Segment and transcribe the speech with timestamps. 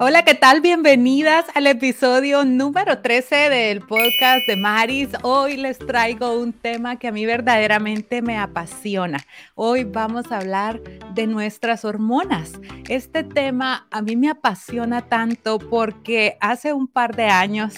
[0.00, 0.60] Hola, ¿qué tal?
[0.60, 5.08] Bienvenidas al episodio número 13 del podcast de Maris.
[5.24, 9.26] Hoy les traigo un tema que a mí verdaderamente me apasiona.
[9.56, 10.80] Hoy vamos a hablar
[11.14, 12.52] de nuestras hormonas.
[12.88, 17.74] Este tema a mí me apasiona tanto porque hace un par de años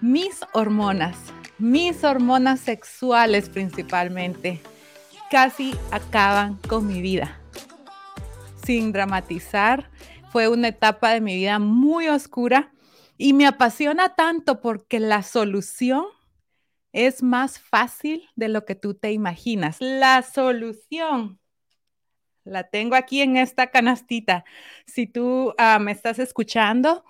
[0.00, 1.16] mis hormonas,
[1.56, 4.60] mis hormonas sexuales principalmente,
[5.30, 7.38] casi acaban con mi vida.
[8.64, 9.88] Sin dramatizar,
[10.32, 12.72] fue una etapa de mi vida muy oscura
[13.18, 16.06] y me apasiona tanto porque la solución
[16.92, 19.76] es más fácil de lo que tú te imaginas.
[19.80, 21.38] La solución
[22.44, 24.46] la tengo aquí en esta canastita.
[24.86, 27.04] Si tú ah, me estás escuchando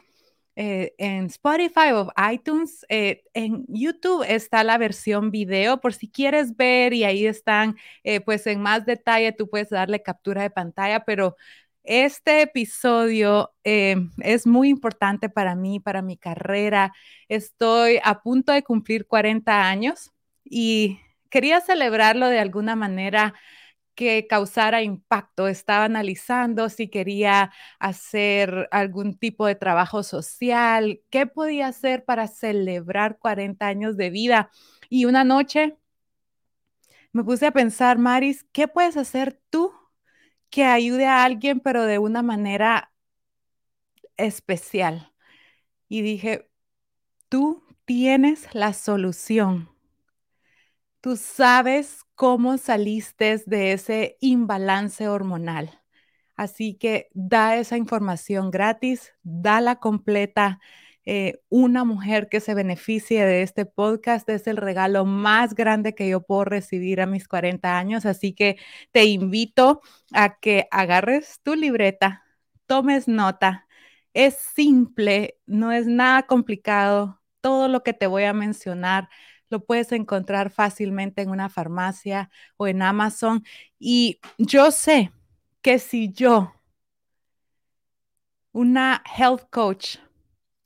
[0.54, 6.56] eh, en Spotify o iTunes, eh, en YouTube está la versión video por si quieres
[6.56, 11.04] ver y ahí están, eh, pues en más detalle tú puedes darle captura de pantalla,
[11.04, 11.36] pero
[11.84, 16.92] este episodio eh, es muy importante para mí, para mi carrera.
[17.28, 20.12] Estoy a punto de cumplir 40 años
[20.44, 23.34] y quería celebrarlo de alguna manera
[23.94, 25.48] que causara impacto.
[25.48, 33.18] Estaba analizando si quería hacer algún tipo de trabajo social, qué podía hacer para celebrar
[33.18, 34.50] 40 años de vida.
[34.88, 35.76] Y una noche
[37.12, 39.72] me puse a pensar, Maris, ¿qué puedes hacer tú
[40.52, 42.92] que ayude a alguien, pero de una manera
[44.16, 45.12] especial.
[45.88, 46.50] Y dije,
[47.28, 49.70] tú tienes la solución.
[51.00, 55.80] Tú sabes cómo saliste de ese imbalance hormonal.
[56.36, 60.60] Así que da esa información gratis, dala completa
[61.04, 66.08] eh, una mujer que se beneficie de este podcast es el regalo más grande que
[66.08, 68.06] yo puedo recibir a mis 40 años.
[68.06, 68.56] Así que
[68.92, 69.80] te invito
[70.12, 72.24] a que agarres tu libreta,
[72.66, 73.66] tomes nota.
[74.14, 77.20] Es simple, no es nada complicado.
[77.40, 79.08] Todo lo que te voy a mencionar
[79.48, 83.44] lo puedes encontrar fácilmente en una farmacia o en Amazon.
[83.78, 85.12] Y yo sé
[85.62, 86.54] que si yo,
[88.52, 89.98] una health coach,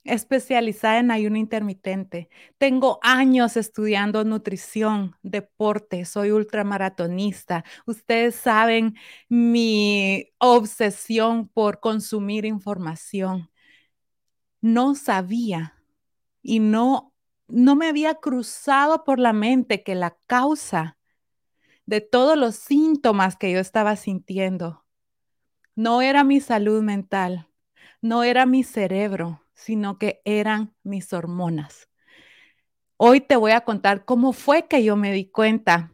[0.07, 2.29] especializada en ayuno intermitente.
[2.57, 7.63] Tengo años estudiando nutrición, deporte, soy ultramaratonista.
[7.85, 8.95] Ustedes saben
[9.29, 13.49] mi obsesión por consumir información.
[14.61, 15.75] No sabía
[16.41, 17.13] y no
[17.49, 20.97] no me había cruzado por la mente que la causa
[21.85, 24.85] de todos los síntomas que yo estaba sintiendo
[25.75, 27.47] no era mi salud mental,
[28.01, 31.89] no era mi cerebro, sino que eran mis hormonas.
[32.95, 35.91] Hoy te voy a contar cómo fue que yo me di cuenta.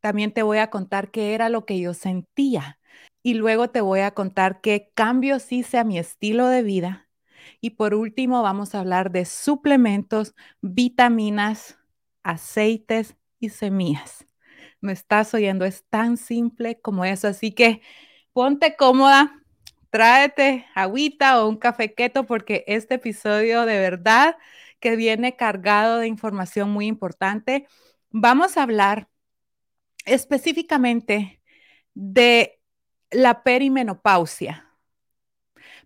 [0.00, 2.78] También te voy a contar qué era lo que yo sentía.
[3.22, 7.08] Y luego te voy a contar qué cambios hice a mi estilo de vida.
[7.60, 11.78] Y por último, vamos a hablar de suplementos, vitaminas,
[12.22, 14.26] aceites y semillas.
[14.80, 15.64] ¿Me estás oyendo?
[15.64, 17.28] Es tan simple como eso.
[17.28, 17.82] Así que
[18.32, 19.41] ponte cómoda,
[19.92, 24.36] tráete agüita o un café keto porque este episodio de verdad
[24.80, 27.68] que viene cargado de información muy importante.
[28.10, 29.08] Vamos a hablar
[30.06, 31.42] específicamente
[31.92, 32.58] de
[33.10, 34.66] la perimenopausia.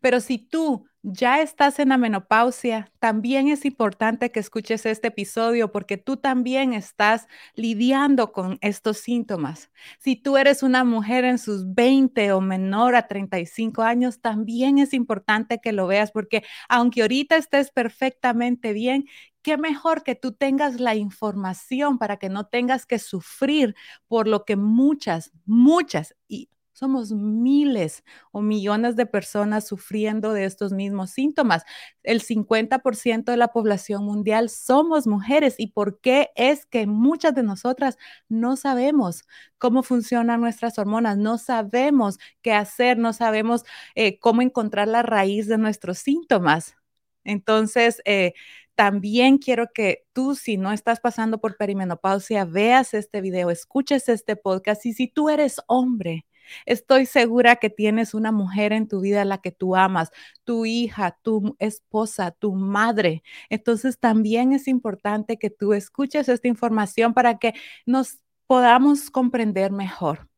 [0.01, 5.71] Pero si tú ya estás en la menopausia, también es importante que escuches este episodio
[5.71, 9.71] porque tú también estás lidiando con estos síntomas.
[10.01, 14.93] Si tú eres una mujer en sus 20 o menor a 35 años, también es
[14.93, 19.07] importante que lo veas porque aunque ahorita estés perfectamente bien,
[19.43, 23.77] qué mejor que tú tengas la información para que no tengas que sufrir
[24.09, 30.73] por lo que muchas, muchas y somos miles o millones de personas sufriendo de estos
[30.73, 31.65] mismos síntomas.
[32.03, 35.55] El 50% de la población mundial somos mujeres.
[35.57, 37.97] ¿Y por qué es que muchas de nosotras
[38.29, 39.25] no sabemos
[39.57, 41.17] cómo funcionan nuestras hormonas?
[41.17, 43.65] No sabemos qué hacer, no sabemos
[43.95, 46.77] eh, cómo encontrar la raíz de nuestros síntomas.
[47.25, 48.35] Entonces, eh,
[48.75, 54.37] también quiero que tú, si no estás pasando por perimenopausia, veas este video, escuches este
[54.37, 56.27] podcast y si tú eres hombre,
[56.67, 60.11] Estoy segura que tienes una mujer en tu vida a la que tú amas,
[60.45, 63.23] tu hija, tu esposa, tu madre.
[63.51, 67.55] Entonces también es importante que tú escuches esta información para que
[67.85, 70.29] nos podamos comprender mejor.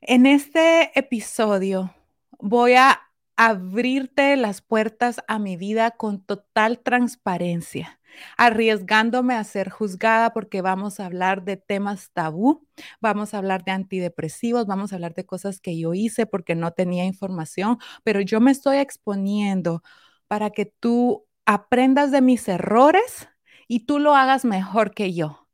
[0.00, 1.94] En este episodio
[2.38, 3.00] voy a
[3.36, 8.00] abrirte las puertas a mi vida con total transparencia,
[8.36, 12.66] arriesgándome a ser juzgada porque vamos a hablar de temas tabú,
[13.00, 16.72] vamos a hablar de antidepresivos, vamos a hablar de cosas que yo hice porque no
[16.72, 19.82] tenía información, pero yo me estoy exponiendo
[20.28, 23.28] para que tú aprendas de mis errores
[23.68, 25.48] y tú lo hagas mejor que yo.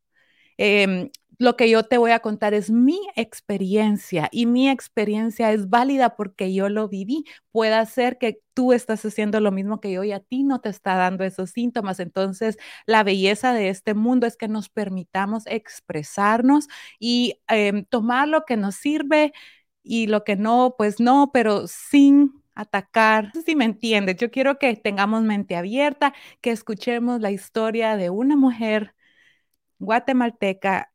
[0.59, 5.69] Em, lo que yo te voy a contar es mi experiencia y mi experiencia es
[5.71, 7.25] válida porque yo lo viví.
[7.51, 10.69] Puede ser que tú estás haciendo lo mismo que yo y a ti no te
[10.69, 12.01] está dando esos síntomas.
[12.01, 16.69] Entonces, la belleza de este mundo es que nos permitamos expresarnos
[16.99, 19.33] y em, tomar lo que nos sirve
[19.83, 23.33] y lo que no, pues no, pero sin atacar.
[23.45, 28.37] Si me entiendes, yo quiero que tengamos mente abierta, que escuchemos la historia de una
[28.37, 28.95] mujer
[29.79, 30.92] guatemalteca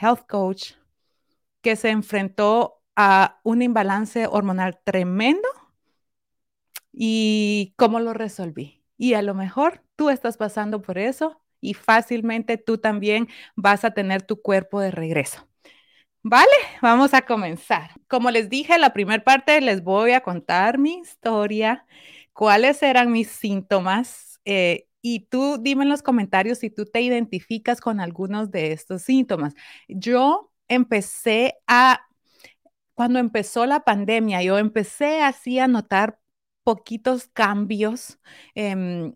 [0.00, 0.72] health coach
[1.60, 5.48] que se enfrentó a un imbalance hormonal tremendo
[6.92, 8.82] y cómo lo resolví.
[8.96, 13.92] Y a lo mejor tú estás pasando por eso y fácilmente tú también vas a
[13.92, 15.48] tener tu cuerpo de regreso.
[16.22, 17.90] Vale, vamos a comenzar.
[18.08, 21.86] Como les dije, la primera parte les voy a contar mi historia,
[22.32, 27.82] cuáles eran mis síntomas eh, y tú dime en los comentarios si tú te identificas
[27.82, 29.54] con algunos de estos síntomas.
[29.86, 32.06] Yo empecé a,
[32.94, 36.18] cuando empezó la pandemia, yo empecé así a notar
[36.62, 38.18] poquitos cambios.
[38.54, 39.14] Em,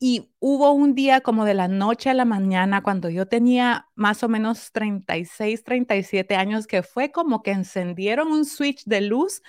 [0.00, 4.22] y hubo un día como de la noche a la mañana, cuando yo tenía más
[4.22, 9.42] o menos 36, 37 años, que fue como que encendieron un switch de luz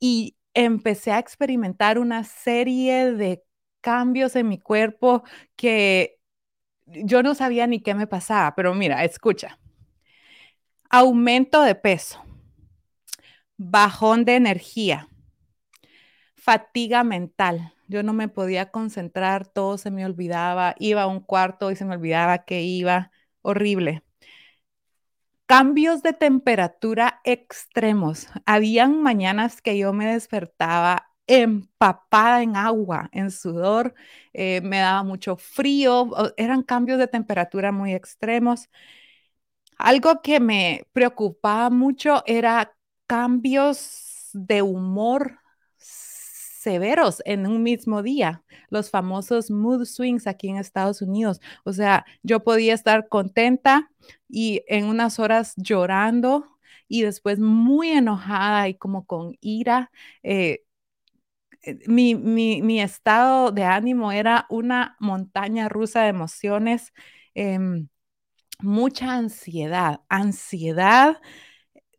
[0.00, 3.44] y empecé a experimentar una serie de
[3.86, 5.22] cambios en mi cuerpo
[5.54, 6.18] que
[6.86, 9.60] yo no sabía ni qué me pasaba, pero mira, escucha.
[10.90, 12.20] Aumento de peso,
[13.56, 15.08] bajón de energía,
[16.34, 17.74] fatiga mental.
[17.86, 21.84] Yo no me podía concentrar, todo se me olvidaba, iba a un cuarto y se
[21.84, 23.12] me olvidaba que iba,
[23.42, 24.02] horrible.
[25.46, 28.26] Cambios de temperatura extremos.
[28.46, 33.94] Habían mañanas que yo me despertaba empapada en agua, en sudor,
[34.32, 38.68] eh, me daba mucho frío, eran cambios de temperatura muy extremos.
[39.78, 42.72] Algo que me preocupaba mucho era
[43.06, 45.38] cambios de humor
[45.78, 51.40] severos en un mismo día, los famosos mood swings aquí en Estados Unidos.
[51.64, 53.90] O sea, yo podía estar contenta
[54.28, 56.46] y en unas horas llorando
[56.88, 59.90] y después muy enojada y como con ira.
[60.24, 60.64] Eh,
[61.66, 66.92] eh, mi, estado de ánimo era una montaña rusa de emociones,
[67.34, 67.88] em,
[68.60, 71.20] mucha ansiedad, ansiedad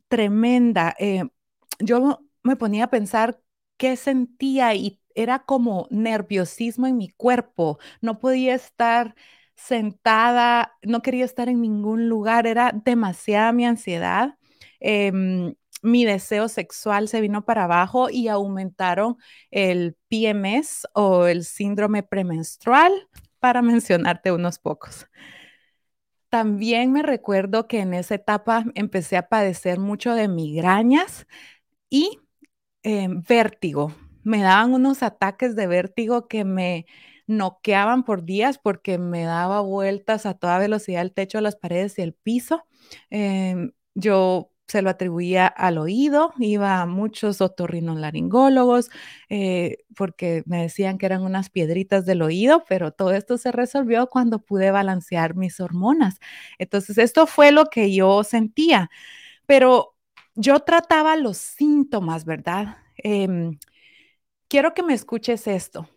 [0.07, 0.95] tremenda.
[0.99, 1.23] Eh,
[1.79, 3.41] yo me ponía a pensar
[3.77, 7.79] qué sentía y era como nerviosismo en mi cuerpo.
[8.01, 9.15] No podía estar
[9.55, 14.37] sentada, no quería estar en ningún lugar, era demasiada mi ansiedad.
[14.79, 19.17] Em, mi deseo sexual se vino para abajo y aumentaron
[19.51, 22.91] el PMS o el síndrome premenstrual,
[23.39, 25.07] para mencionarte unos pocos.
[26.29, 31.25] También me recuerdo que en esa etapa empecé a padecer mucho de migrañas
[31.89, 32.19] y
[32.83, 33.93] em, vértigo.
[34.23, 36.85] Me daban unos ataques de vértigo que me
[37.27, 42.01] noqueaban por días porque me daba vueltas a toda velocidad el techo, las paredes y
[42.01, 42.65] el piso.
[43.09, 48.89] Em, yo se lo atribuía al oído, iba a muchos otorrinolaringólogos
[49.29, 54.07] eh, porque me decían que eran unas piedritas del oído, pero todo esto se resolvió
[54.07, 56.19] cuando pude balancear mis hormonas.
[56.59, 58.89] Entonces, esto fue lo que yo sentía,
[59.47, 59.95] pero
[60.35, 62.77] yo trataba los síntomas, ¿verdad?
[62.97, 63.59] Em,
[64.49, 65.89] quiero que me escuches esto.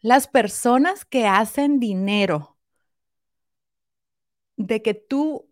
[0.00, 2.56] Las personas que hacen dinero
[4.56, 5.47] de que tú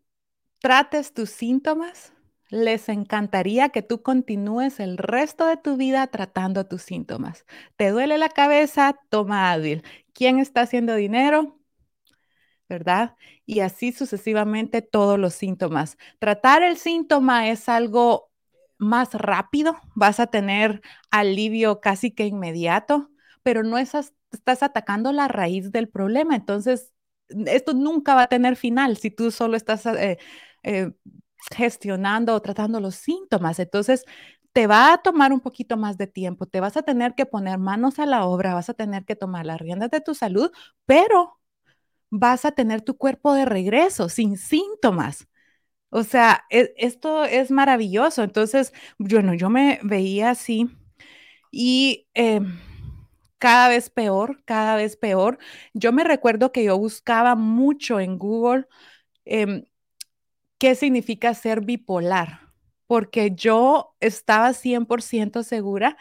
[0.66, 2.12] trates tus síntomas,
[2.50, 7.46] les encantaría que tú continúes el resto de tu vida tratando tus síntomas.
[7.76, 8.98] ¿Te duele la cabeza?
[9.08, 9.84] Toma Advil.
[10.12, 11.60] ¿Quién está haciendo dinero?
[12.68, 13.14] ¿Verdad?
[13.44, 15.98] Y así sucesivamente todos los síntomas.
[16.18, 18.32] Tratar el síntoma es algo
[18.76, 20.82] más rápido, vas a tener
[21.12, 23.12] alivio casi que inmediato,
[23.44, 24.12] pero no estás
[24.64, 26.34] atacando la raíz del problema.
[26.34, 26.92] Entonces,
[27.28, 30.18] esto nunca va a tener final si tú solo estás eh,
[30.66, 30.92] eh,
[31.56, 33.58] gestionando o tratando los síntomas.
[33.60, 34.04] Entonces,
[34.52, 37.58] te va a tomar un poquito más de tiempo, te vas a tener que poner
[37.58, 40.50] manos a la obra, vas a tener que tomar las riendas de tu salud,
[40.86, 41.38] pero
[42.10, 45.28] vas a tener tu cuerpo de regreso sin síntomas.
[45.90, 48.22] O sea, e esto es maravilloso.
[48.24, 50.68] Entonces, bueno, yo me veía así
[51.52, 52.58] y, em,
[53.38, 55.38] cada vez peor, cada vez peor.
[55.74, 58.66] Yo me recuerdo que yo buscaba mucho en Google,
[59.26, 59.64] em,
[60.58, 62.40] qué significa ser bipolar,
[62.86, 65.96] porque yo estaba 100% segura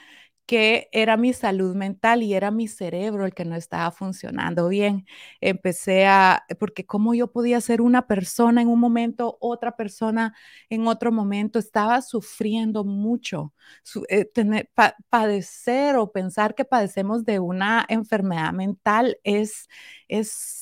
[0.48, 5.06] que era mi salud mental y era mi cerebro el que no estaba funcionando bien.
[5.42, 10.36] Empecé a porque cómo yo podía ser una persona en un momento, otra persona
[10.70, 13.54] en otro momento, estaba sufriendo mucho.
[13.84, 14.30] Su eh,
[15.10, 19.68] padecer o pensar que padecemos de una enfermedad mental es
[20.08, 20.62] es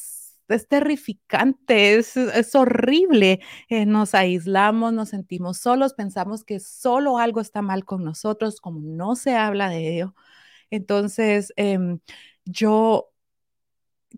[0.53, 3.39] es terrificante, es es horrible.
[3.69, 8.79] Eh, nos aislamos, nos sentimos solos, pensamos que solo algo está mal con nosotros, como
[8.81, 10.15] no se habla de ello.
[10.71, 11.99] Entonces, em,
[12.45, 13.11] yo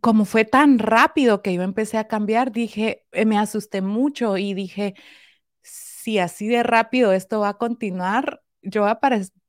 [0.02, 4.54] como fue tan rápido que yo empecé a cambiar, dije, eh, me asusté mucho y
[4.54, 4.96] dije,
[5.62, 9.00] si así de rápido esto va a continuar, yo voy a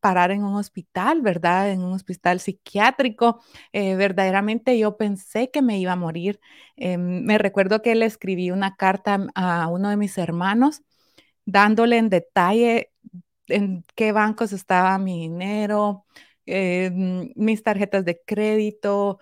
[0.00, 1.70] parar en un hospital, ¿verdad?
[1.70, 3.40] En un hospital psiquiátrico.
[3.72, 6.40] Eh, verdaderamente yo pensé que me iba a morir.
[6.76, 10.82] Em, me recuerdo que le escribí una carta a uno de mis hermanos,
[11.46, 12.92] dándole en detalle
[13.48, 16.04] en qué bancos estaba mi dinero,
[16.46, 19.18] em, mis tarjetas de crédito,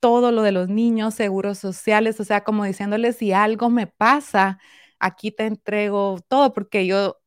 [0.00, 4.58] todo lo de los niños, seguros sociales, o sea, como diciéndole, si algo me pasa,
[5.00, 7.18] aquí te entrego todo, porque yo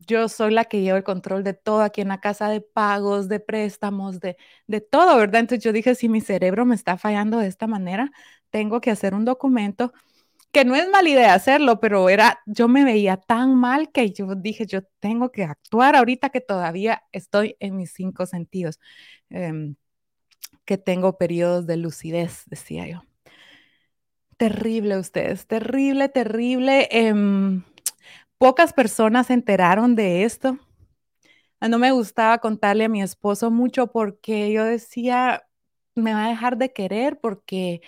[0.00, 3.28] yo soy la que lleva el control de todo aquí en la casa, de pagos,
[3.28, 4.36] de préstamos, de
[4.66, 5.40] de todo, ¿verdad?
[5.40, 8.10] Entonces, yo dije: "Si mi cerebro me está fallando de esta manera,
[8.50, 9.92] tengo que hacer un documento",
[10.52, 14.34] que no es mala idea hacerlo, pero era yo me veía tan mal que yo
[14.36, 18.80] dije: "Yo tengo que actuar ahorita que todavía estoy en mis 5 sentidos",
[19.30, 19.76] em,
[20.66, 23.02] que tengo periodos de lucidez, decía yo.
[24.40, 27.62] Terrible ustedes, terrible, terrible, em,
[28.38, 30.58] pocas personas se enteraron de esto.
[31.60, 35.44] Ah, no me gustaba contarle a mi esposo mucho porque yo decía:
[35.94, 37.80] "Me va a dejar de querer", porque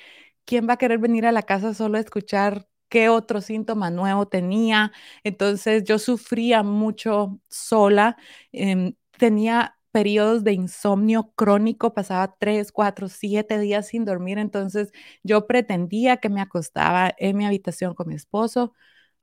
[0.47, 4.27] quién va a querer venir a la casa solo a escuchar qué otro síntoma nuevo
[4.29, 4.93] tenía.
[5.25, 8.17] Entonces, yo sufría mucho sola,
[8.53, 14.39] em, tenía periodos de insomnio crónico, pasaba 3, 4, 7 días sin dormir.
[14.39, 18.73] Entonces, yo pretendía que me acostaba en mi habitación con mi esposo,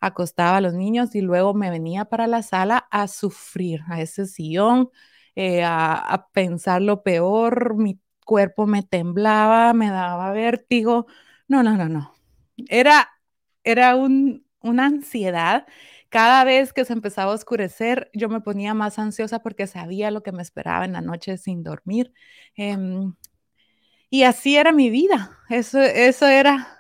[0.08, 4.26] acostaba a los niños y luego me venía para la sala a sufrir, a ese
[4.26, 4.90] sillón,
[5.36, 11.08] eh, a a pensar lo peor, mi cuerpo me temblaba, me daba vértigo.
[11.48, 12.14] No, no, no, no.
[12.70, 13.10] Era
[13.64, 15.66] era un una ansiedad.
[16.10, 20.24] Cada vez que se empezaba a oscurecer, yo me ponía más ansiosa porque sabía lo
[20.24, 22.14] que me esperaba en la noche sin dormir.
[22.56, 23.14] Em,
[24.10, 25.40] y así era mi vida.
[25.50, 26.75] Eso eso era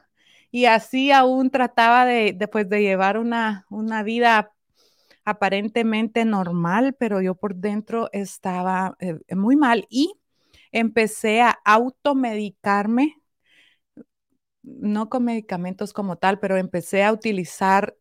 [0.52, 4.52] y así aún trataba de de, pues, de llevar una una vida
[5.26, 10.14] aparentemente normal, pero yo por dentro estaba, eh, muy mal y
[10.72, 13.18] empecé a automedicarme
[14.64, 17.96] no con medicamentos como tal, pero empecé a utilizar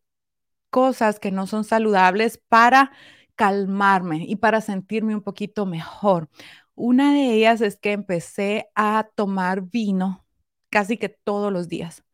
[0.71, 2.93] cosas que no son saludables para
[3.35, 6.29] calmarme y para sentirme un poquito mejor.
[6.75, 10.25] Una de ellas es que empecé a tomar vino
[10.71, 12.04] casi que todos los días.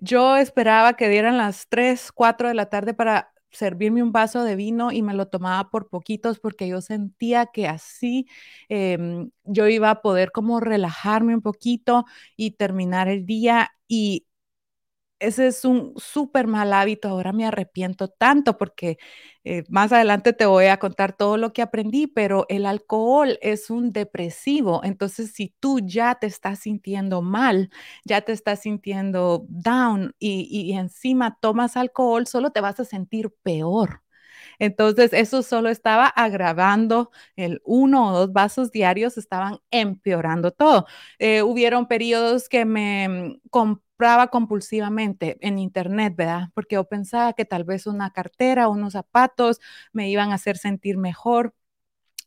[0.00, 4.54] Yo esperaba que dieran las 3, 4 de la tarde para servirme un vaso de
[4.56, 8.26] vino y me lo tomaba por poquitos, porque yo sentía que así,
[8.68, 12.04] em, yo iba a poder como relajarme un poquito
[12.36, 14.26] y terminar el día, y
[15.20, 17.08] ese es un súper mal hábito.
[17.08, 18.98] Ahora me arrepiento tanto porque,
[19.44, 23.70] eh, más adelante te voy a contar todo lo que aprendí, pero el alcohol es
[23.70, 24.82] un depresivo.
[24.84, 27.70] Entonces, si tú ya te estás sintiendo mal,
[28.04, 33.30] ya te estás sintiendo down y y encima tomas alcohol, solo te vas a sentir
[33.42, 34.02] peor.
[34.58, 40.86] Entonces, eso solo estaba agravando el 1 o 2 vasos diarios, estaban empeorando todo.
[41.18, 46.48] Eh, hubieron periodos que me compraba compulsivamente en Internet, ¿verdad?
[46.54, 49.58] Porque yo pensaba que tal vez una cartera, unos zapatos
[49.92, 51.54] me iban a hacer sentir mejor.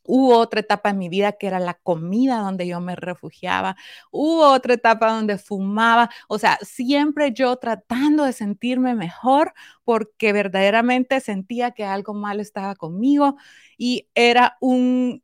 [0.03, 3.75] Hubo otra etapa en mi vida que era la comida donde yo me refugiaba.
[4.11, 6.09] Hubo otra etapa donde fumaba.
[6.27, 9.53] O sea, siempre yo tratando de sentirme mejor
[9.83, 13.35] porque verdaderamente sentía que algo malo estaba conmigo
[13.77, 15.23] y era un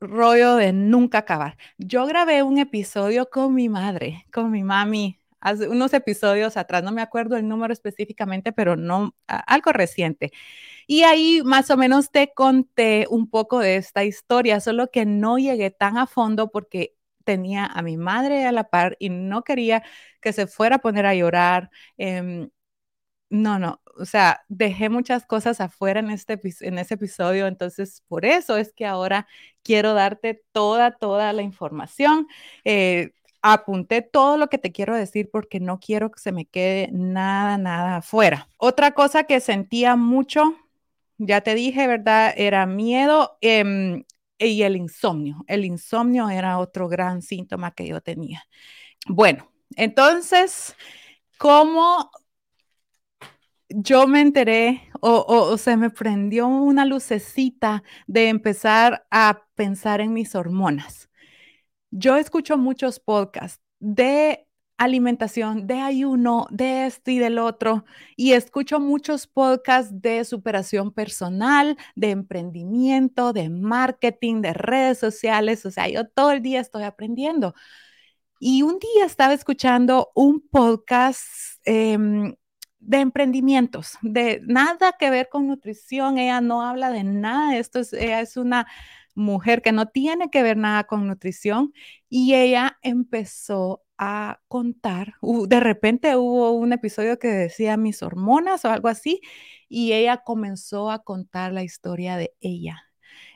[0.00, 1.56] rollo de nunca acabar.
[1.78, 6.92] Yo grabé un episodio con mi madre, con mi mami, hace unos episodios atrás, no
[6.92, 10.32] me acuerdo el número específicamente, pero no, algo reciente.
[10.86, 15.38] Y ahí más o menos te conté un poco de esta historia, solo que no
[15.38, 19.82] llegué tan a fondo porque tenía a mi madre a la par y no quería
[20.22, 21.70] que se fuera a poner a llorar.
[21.98, 22.50] Em,
[23.30, 28.24] no, no, o sea, dejé muchas cosas afuera en, este, en ese episodio, entonces por
[28.24, 29.26] eso es que ahora
[29.62, 32.26] quiero darte toda, toda la información.
[32.64, 36.90] Eh, apunté todo lo que te quiero decir porque no quiero que se me quede
[36.92, 38.48] nada, nada afuera.
[38.58, 40.56] Otra cosa que sentía mucho,
[41.18, 42.34] ya te dije, ¿verdad?
[42.36, 44.04] Era miedo em,
[44.38, 45.44] y el insomnio.
[45.46, 48.44] El insomnio era otro gran síntoma que yo tenía.
[49.06, 50.74] Bueno, entonces,
[51.38, 52.10] ¿cómo
[53.68, 60.12] yo me enteré o, o, se me prendió una lucecita de empezar a pensar en
[60.12, 61.07] mis hormonas.
[61.90, 67.84] Yo escucho muchos podcasts de alimentación, de ayuno, de este y del otro,
[68.16, 75.70] y escucho muchos podcasts de superación personal, de emprendimiento, de marketing, de redes sociales, o
[75.70, 77.54] sea, yo todo el día estoy aprendiendo.
[78.40, 81.26] Y un día estaba escuchando un podcast
[81.64, 81.98] eh,
[82.78, 86.18] de emprendimientos, de nada que ver con nutrición.
[86.18, 87.80] Ella no habla de nada esto.
[87.80, 88.66] Es, ella es una
[89.18, 91.72] mujer que no tiene que ver nada con nutrición
[92.08, 95.14] y ella empezó a contar.
[95.48, 99.20] de repente hubo un episodio que decía mis hormonas o algo así
[99.68, 102.82] y ella comenzó a contar la historia de ella.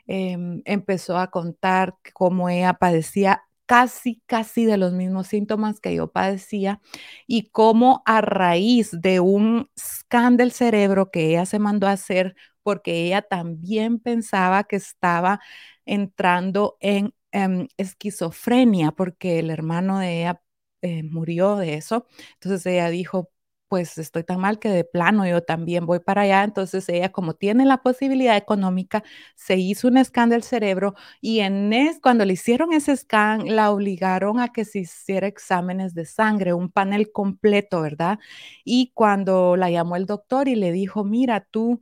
[0.06, 6.12] Em, empezó a contar cómo ella padecía casi, casi de los mismos síntomas que yo
[6.12, 6.80] padecía
[7.26, 12.36] y cómo a raíz de un scan del cerebro que ella se mandó a hacer,
[12.62, 15.40] porque ella también pensaba que estaba
[15.84, 20.42] entrando en em, esquizofrenia, porque el hermano de ella
[20.82, 22.06] eh, murió de eso.
[22.34, 23.30] Entonces ella dijo,
[23.68, 26.44] pues estoy tan mal que de plano yo también voy para allá.
[26.44, 29.02] Entonces ella, como tiene la posibilidad económica,
[29.34, 33.70] se hizo un scan del cerebro y en es, cuando le hicieron ese scan, la
[33.70, 38.18] obligaron a que se hiciera exámenes de sangre, un panel completo, ¿verdad?
[38.64, 41.80] Y cuando la llamó el doctor y le dijo, mira, tú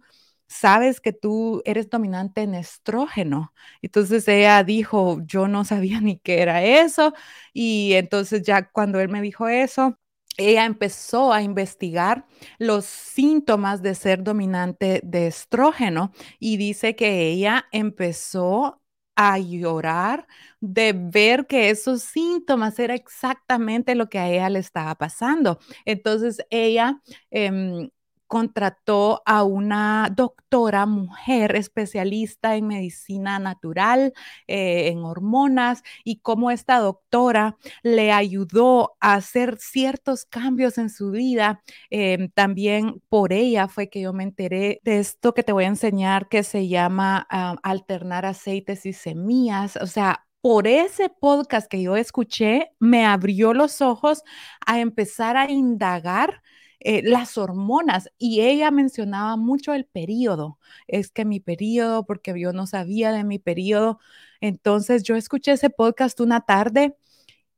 [0.50, 3.54] sabes que tú eres dominante en estrógeno.
[3.82, 7.14] Entonces ella dijo, yo no sabía ni qué era eso.
[7.54, 9.96] Y entonces ya cuando él me dijo eso,
[10.36, 12.26] ella empezó a investigar
[12.58, 18.80] los síntomas de ser dominante de estrógeno y dice que ella empezó
[19.16, 20.26] a llorar
[20.60, 25.58] de ver que esos síntomas era exactamente lo que a ella le estaba pasando.
[25.84, 27.90] Entonces ella em,
[28.30, 34.12] contrató a una doctora mujer especialista en medicina natural,
[34.46, 41.10] eh, en hormonas, y cómo esta doctora le ayudó a hacer ciertos cambios en su
[41.10, 41.60] vida.
[41.90, 45.68] Em, también por ella fue que yo me enteré de esto que te voy a
[45.68, 49.76] enseñar que se llama ah, alternar aceites y semillas.
[49.76, 54.22] O sea, por ese podcast que yo escuché, me abrió los ojos
[54.64, 56.42] a empezar a indagar
[56.80, 60.58] eh, las hormonas y ella mencionaba mucho el periodo.
[60.86, 63.98] Es que mi periodo, porque yo no sabía de mi periodo.
[64.40, 66.96] Entonces yo escuché ese podcast una tarde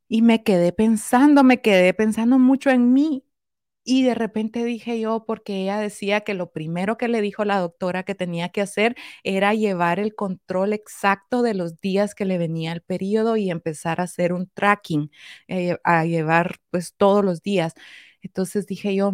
[0.07, 3.25] y me quedé pensando, me quedé pensando mucho en mí.
[3.85, 7.59] Y de repente dije yo, porque ella decía que lo primero que le dijo la
[7.59, 12.37] doctora que tenía que hacer era llevar el control exacto de los días que le
[12.37, 15.11] venía el periodo y empezar a hacer un tracking,
[15.49, 17.73] eh, a llevar pues todos los días.
[18.23, 19.13] Entonces dije yo,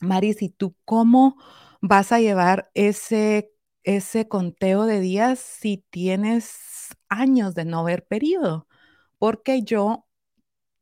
[0.00, 1.36] Maris, ¿y tú cómo
[1.80, 3.52] vas a llevar ese,
[3.84, 6.58] ese conteo de días si tienes
[7.08, 8.66] años de no ver periodo?
[9.18, 10.06] Porque yo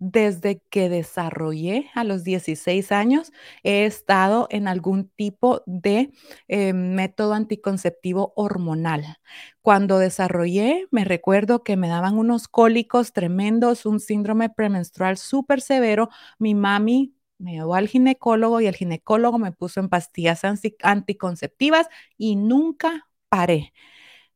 [0.05, 6.11] desde que desarrollé a los 16 años, he estado en algún tipo de
[6.49, 9.19] eh, método anticonceptivo hormonal.
[9.61, 16.09] Cuando desarrollé, me recuerdo que me daban unos cólicos tremendos, un síndrome premenstrual súper severo.
[16.41, 20.43] Mi mami me llevó al ginecólogo y el ginecólogo me puso en pastillas
[20.83, 21.87] anticonceptivas
[22.19, 23.73] y nunca paré.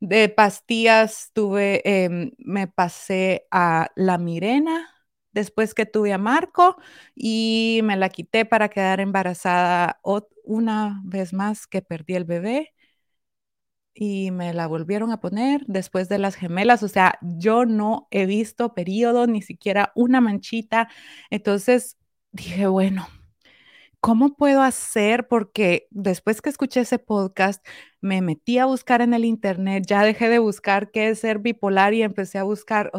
[0.01, 4.96] De pastillas tuve, em, me pasé a la Mirena
[5.37, 6.77] después que tuve a Marco
[7.15, 10.01] y me la quité para quedar embarazada
[10.45, 12.73] una vez más que perdí el bebé
[13.95, 16.83] y me la volvieron a poner después de las gemelas.
[16.83, 20.89] O sea, yo no he visto periodo, ni siquiera una manchita.
[21.31, 21.97] Entonces
[22.33, 23.09] dije, bueno,
[24.01, 25.29] ¿cómo puedo hacer?
[25.29, 27.67] Porque después que escuché ese podcast,
[28.01, 31.95] me metí a buscar en el internet, ya dejé de buscar qué es ser bipolar
[31.95, 32.93] y empecé a buscar,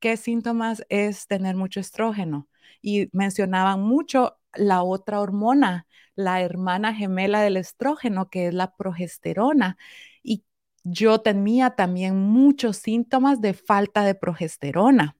[0.00, 2.48] ¿qué síntomas es tener mucho estrógeno?
[2.82, 9.76] Y mencionaban mucho la otra hormona, la hermana gemela del estrógeno, que es la progesterona.
[10.22, 10.44] Y
[10.84, 15.16] yo tenía también muchos síntomas de falta de progesterona.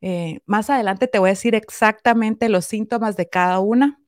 [0.00, 3.98] Eh, más adelante te voy a decir exactamente los síntomas de cada una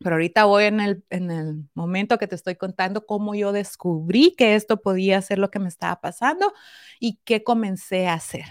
[0.00, 4.34] Pero ahorita voy en el, en el momento que te estoy contando cómo yo descubrí
[4.36, 6.52] que esto podía ser lo que me estaba pasando
[7.00, 8.44] y qué comencé a hacer.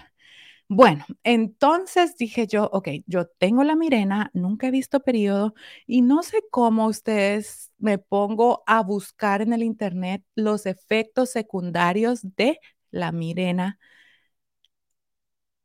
[0.68, 5.54] Bueno, entonces dije yo, ok, yo tengo la mirena, nunca he visto periodo
[5.86, 12.20] y no sé cómo ustedes me pongo a buscar en el internet los efectos secundarios
[12.36, 13.78] de la mirena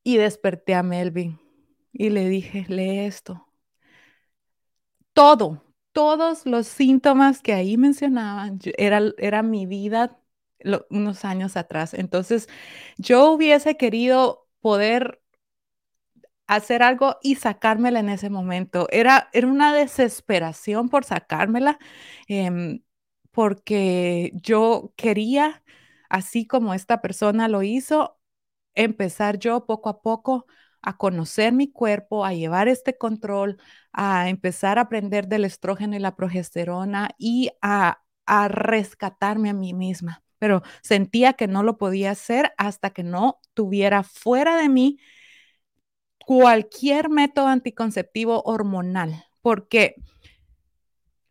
[0.03, 1.39] y desperté a Melvin
[1.91, 3.45] y le dije, lee esto.
[5.13, 5.61] Todo,
[5.93, 10.19] todos los síntomas que ahí mencionaban, era, era mi vida
[10.89, 11.93] unos años atrás.
[11.93, 12.47] Entonces,
[12.97, 15.21] yo hubiese querido poder
[16.47, 18.87] hacer algo y sacármela en ese momento.
[18.91, 21.79] Era, era una desesperación por sacármela,
[22.27, 22.81] em,
[23.31, 25.63] porque yo quería,
[26.09, 28.19] así como esta persona lo hizo,
[28.75, 30.47] empezar yo poco a poco
[30.83, 33.57] a conocer mi cuerpo, a llevar este control,
[33.93, 39.73] a empezar a aprender del estrógeno y la progesterona y a, a rescatarme a mí
[39.73, 40.23] misma.
[40.39, 44.99] Pero sentía que no lo podía hacer hasta que no tuviera fuera de mí
[46.25, 49.95] cualquier método anticonceptivo hormonal, porque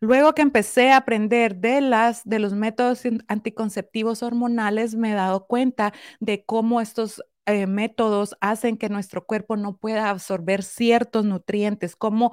[0.01, 5.47] luego que empecé a aprender de, las, de los métodos anticonceptivos hormonales, me he dado
[5.47, 11.97] cuenta de cómo estos eh, métodos hacen que nuestro cuerpo no pueda absorber ciertos nutrientes,
[11.97, 12.33] cómo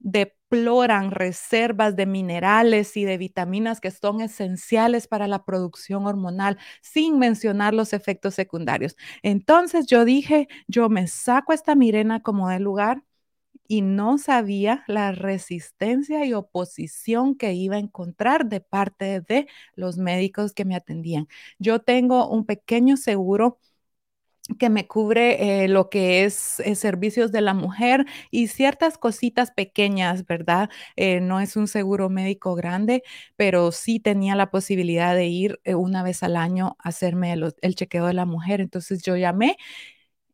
[0.00, 7.18] deploran reservas de minerales y de vitaminas que son esenciales para la producción hormonal, sin
[7.18, 8.96] mencionar los efectos secundarios.
[9.22, 13.02] Entonces yo dije, yo me saco esta mirena como de lugar
[13.68, 19.98] y no sabía la resistencia y oposición que iba a encontrar de parte de los
[19.98, 21.28] médicos que me atendían.
[21.58, 23.58] Yo tengo un pequeño seguro
[24.58, 29.50] que me cubre eh, lo que es eh, servicios de la mujer y ciertas cositas
[29.50, 30.70] pequeñas, ¿verdad?
[30.96, 33.02] Eh, no es un seguro médico grande,
[33.36, 38.06] pero sí tenía la posibilidad de ir una vez al año a hacerme el chequeo
[38.06, 38.60] de la mujer.
[38.60, 39.56] Entonces yo llamé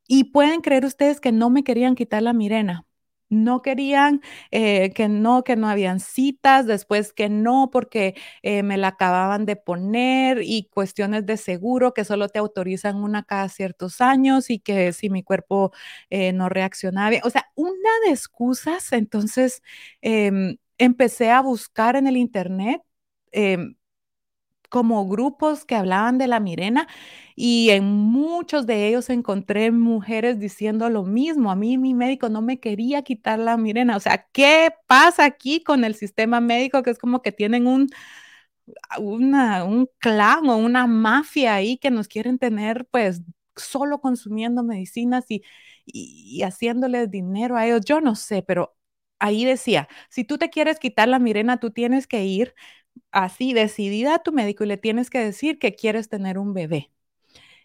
[0.09, 2.87] y pueden creer ustedes que no me querían quitar la mirena
[3.35, 4.21] no querían,
[4.51, 9.45] eh, que no, que no habían citas, después que no, porque eh, me la acababan
[9.47, 14.59] de poner y cuestiones de seguro que solo te autorizan una cada ciertos años y
[14.59, 15.73] que si mi cuerpo
[16.11, 19.63] eh, no reaccionaba bien, o sea, una de excusas, entonces
[20.03, 22.83] em, empecé a buscar en el internet
[23.33, 23.75] em,
[24.75, 26.89] como grupos que hablaban de la mirena
[27.37, 31.51] y en muchos de ellos encontré mujeres diciendo lo mismo.
[31.53, 33.97] A mí mi médico no me quería quitar la mirena.
[33.97, 36.83] O sea, ¿qué pasa aquí con el sistema médico?
[36.83, 37.89] Que es como que tienen un,
[38.99, 43.23] un clan o una mafia ahí que nos quieren tener pues
[43.57, 45.43] solo consumiendo medicinas y,
[45.87, 47.83] y, y haciéndoles dinero a ellos.
[47.85, 48.77] Yo no sé, pero
[49.19, 52.55] ahí decía, si tú te quieres quitar la mirena, tú tienes que ir
[53.13, 56.91] así decidida a tu médico y le tienes que decir que quieres tener un bebé.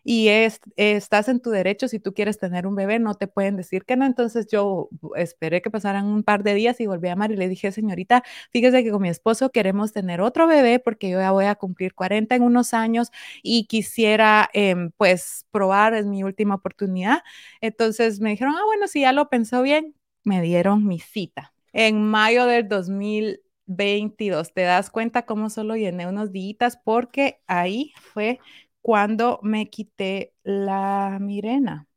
[0.03, 3.57] Y es, estás en tu derecho, si tú quieres tener un bebé, no te pueden
[3.57, 4.05] decir que no.
[4.05, 7.49] Entonces yo esperé que pasaran un par de días y volví a llamar y le
[7.49, 11.45] dije, señorita, fíjese que con mi esposo queremos tener otro bebé porque yo ya voy
[11.45, 13.09] a cumplir 40 en unos años
[13.43, 17.19] y quisiera em, pues probar, es mi última oportunidad.
[17.61, 21.53] Entonces me dijeron, ah, bueno, si ya lo pensó bien, me dieron mi cita.
[21.73, 24.53] En mayo del 2000 22.
[24.53, 26.77] ¿Te das cuenta cómo solo llené unos días?
[26.83, 28.39] Porque ahí fue
[28.81, 31.87] cuando me quité la mirena.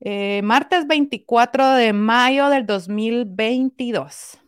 [0.00, 4.38] Eh, martes 24 de mayo del 2022.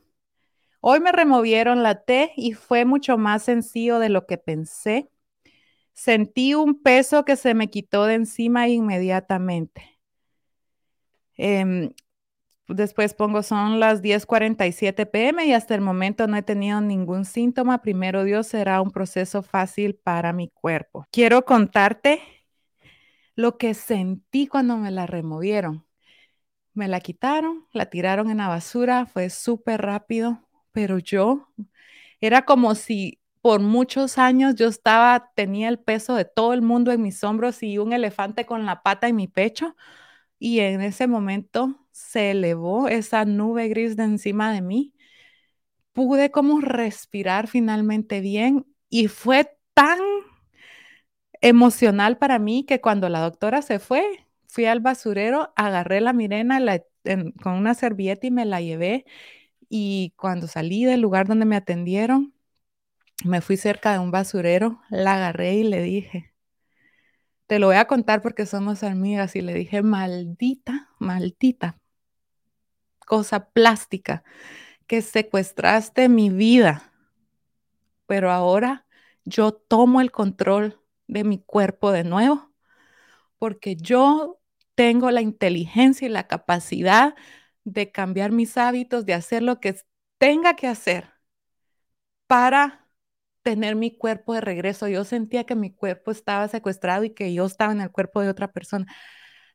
[0.81, 5.11] Hoy me removieron la T y fue mucho más sencillo de lo que pensé.
[5.93, 10.01] Sentí un peso que se me quitó de encima inmediatamente.
[11.37, 11.93] Em,
[12.75, 17.83] Después pongo son las 10:47 pm y hasta el momento no he tenido ningún síntoma.
[17.83, 21.07] Primero Dios será un proceso fácil para mi cuerpo.
[21.11, 22.21] Quiero contarte
[23.35, 25.87] lo que sentí cuando me la removieron.
[26.75, 30.41] Me la quitaron, la tiraron en la basura, fue súper rápido,
[30.73, 31.49] pero yo
[32.21, 36.93] era como si por muchos años yo estaba, tenía el peso de todo el mundo
[36.93, 39.75] en mis hombros y un elefante con la pata en mi pecho.
[40.39, 44.95] Y en ese momento se elevó esa nube gris de encima de mí.
[45.93, 49.99] Pude como respirar finalmente bien y fue tan
[51.41, 54.05] emocional para mí que cuando la doctora se fue,
[54.49, 56.59] fui al basurero, agarré la mirena
[57.43, 59.05] con una servilleta y me la llevé.
[59.69, 62.35] Y cuando salí del lugar donde me atendieron,
[63.25, 66.35] me fui cerca de un basurero, la agarré y le dije,
[67.47, 71.80] te lo voy a contar porque somos amigas y le dije, maldita, maldita
[73.11, 74.23] cosa plástica
[74.87, 76.93] que secuestraste mi vida,
[78.07, 78.87] pero ahora
[79.25, 82.53] yo tomo el control de mi cuerpo de nuevo,
[83.37, 84.41] porque yo
[84.77, 87.17] tengo la inteligencia y la capacidad
[87.65, 89.75] de cambiar mis hábitos, de hacer lo que
[90.19, 91.11] tenga que hacer
[92.29, 92.87] para
[93.43, 94.87] tener mi cuerpo de regreso.
[94.87, 98.29] Yo sentía que mi cuerpo estaba secuestrado y que yo estaba en el cuerpo de
[98.29, 98.87] otra persona.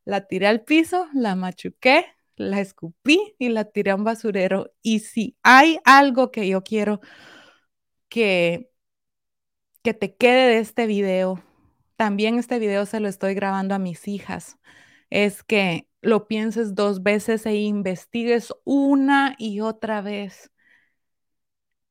[0.04, 2.06] La tiré al piso, la machuqué,
[2.38, 4.72] la escupí y la tiré a un basurero.
[4.82, 7.02] Y si hay algo que yo quiero
[8.10, 8.72] que,
[9.84, 11.44] que te quede de este video,
[11.96, 14.58] también este video se lo estoy grabando a mis hijas,
[15.10, 20.52] es que lo pienses dos veces e investigues una y otra vez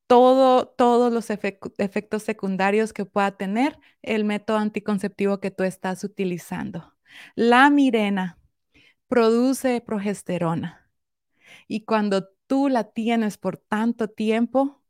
[0.06, 6.94] todo, todos los efectos secundarios que pueda tener el método anticonceptivo que tú estás utilizando.
[7.34, 8.38] La mirena
[9.14, 10.90] produce progesterona
[11.68, 14.82] y cuando tú la tienes por tanto tiempo,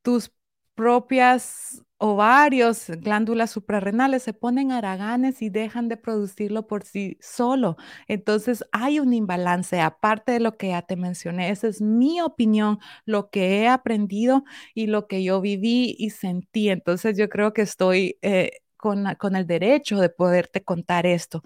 [0.00, 0.32] tus
[0.74, 7.76] propias ovarios, glándulas suprarrenales se ponen haraganes y dejan de producirlo por sí solo.
[8.08, 11.50] Entonces hay un imbalance, aparte de lo que ya te mencioné.
[11.50, 14.44] Esa es mi opinión, lo que he aprendido
[14.74, 16.70] y lo que yo viví y sentí.
[16.70, 21.42] Entonces yo creo que estoy eh, con, con el derecho de poderte contar esto.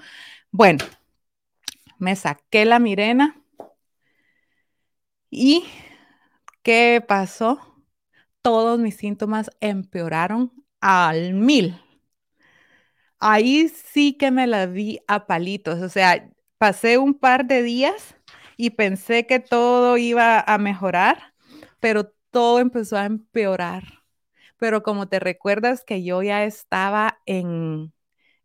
[0.52, 0.84] Bueno,
[2.04, 3.42] me saqué la mirena
[5.30, 5.64] y
[6.62, 7.74] ¿qué pasó?
[8.44, 11.80] todos mis síntomas empeoraron al mil.
[13.18, 18.16] Ahí sí que me la vi a palitos, o sea, pasé un par de días
[18.58, 21.32] y pensé que todo iba a mejorar,
[21.80, 23.84] pero todo empezó a empeorar.
[24.58, 27.94] Pero como te recuerdas que yo ya estaba en,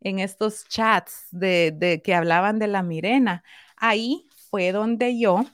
[0.01, 3.43] en estos chats de, de que hablaban de la mirena,
[3.77, 5.45] ahí fue donde yo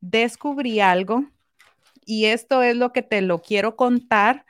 [0.00, 1.24] descubrí algo
[2.06, 4.46] y esto es lo que te lo quiero contar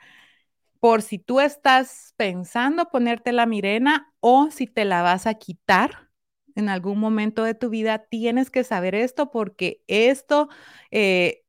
[0.79, 6.09] por si tú estás pensando ponerte la mirena o si te la vas a quitar
[6.55, 10.49] en algún momento de tu vida, tienes que saber esto porque esto,
[10.91, 11.42] eh,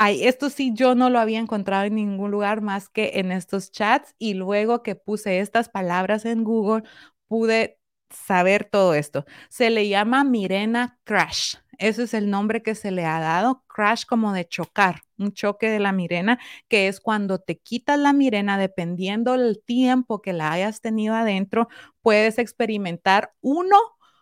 [0.00, 4.14] esto sí yo no lo había encontrado en ningún lugar más que en estos chats
[4.18, 6.84] y luego que puse estas palabras en Google
[7.28, 7.78] pude
[8.10, 9.24] saber todo esto.
[9.48, 11.56] Se le llama Mirena Crash.
[11.78, 15.68] Ese es el nombre que se le ha dado, crash como de chocar, un choque
[15.68, 20.52] de la mirena, que es cuando te quitas la mirena, dependiendo del tiempo que la
[20.52, 21.68] hayas tenido adentro,
[22.00, 23.76] puedes experimentar uno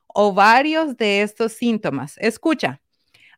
[0.09, 2.17] o varios de estos síntomas.
[2.19, 2.82] Escucha,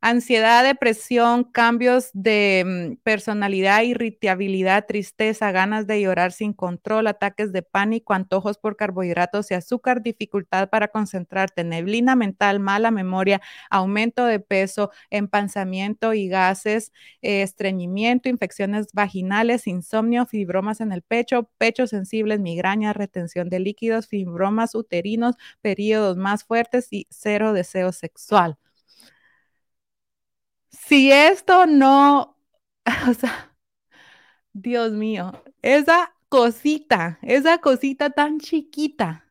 [0.04, 7.62] ansiedad, depresión, cambios de mm, personalidad, irritabilidad, tristeza, ganas de llorar sin control, ataques de
[7.62, 13.40] pánico, antojos por carbohidratos y azúcar, dificultad para concentrarte, neblina mental, mala memoria,
[13.70, 21.48] aumento de peso, empanzamiento y gases, eh, estreñimiento, infecciones vaginales, insomnio, fibromas en el pecho,
[21.56, 28.58] pechos sensibles, migrañas, retención de líquidos, fibromas uterinos, periodos más fuertes y cero deseo sexual
[30.86, 32.36] si esto no,
[33.08, 33.54] o sea,
[34.52, 39.24] Dios mío, esa cosita, esa cosita tan chiquita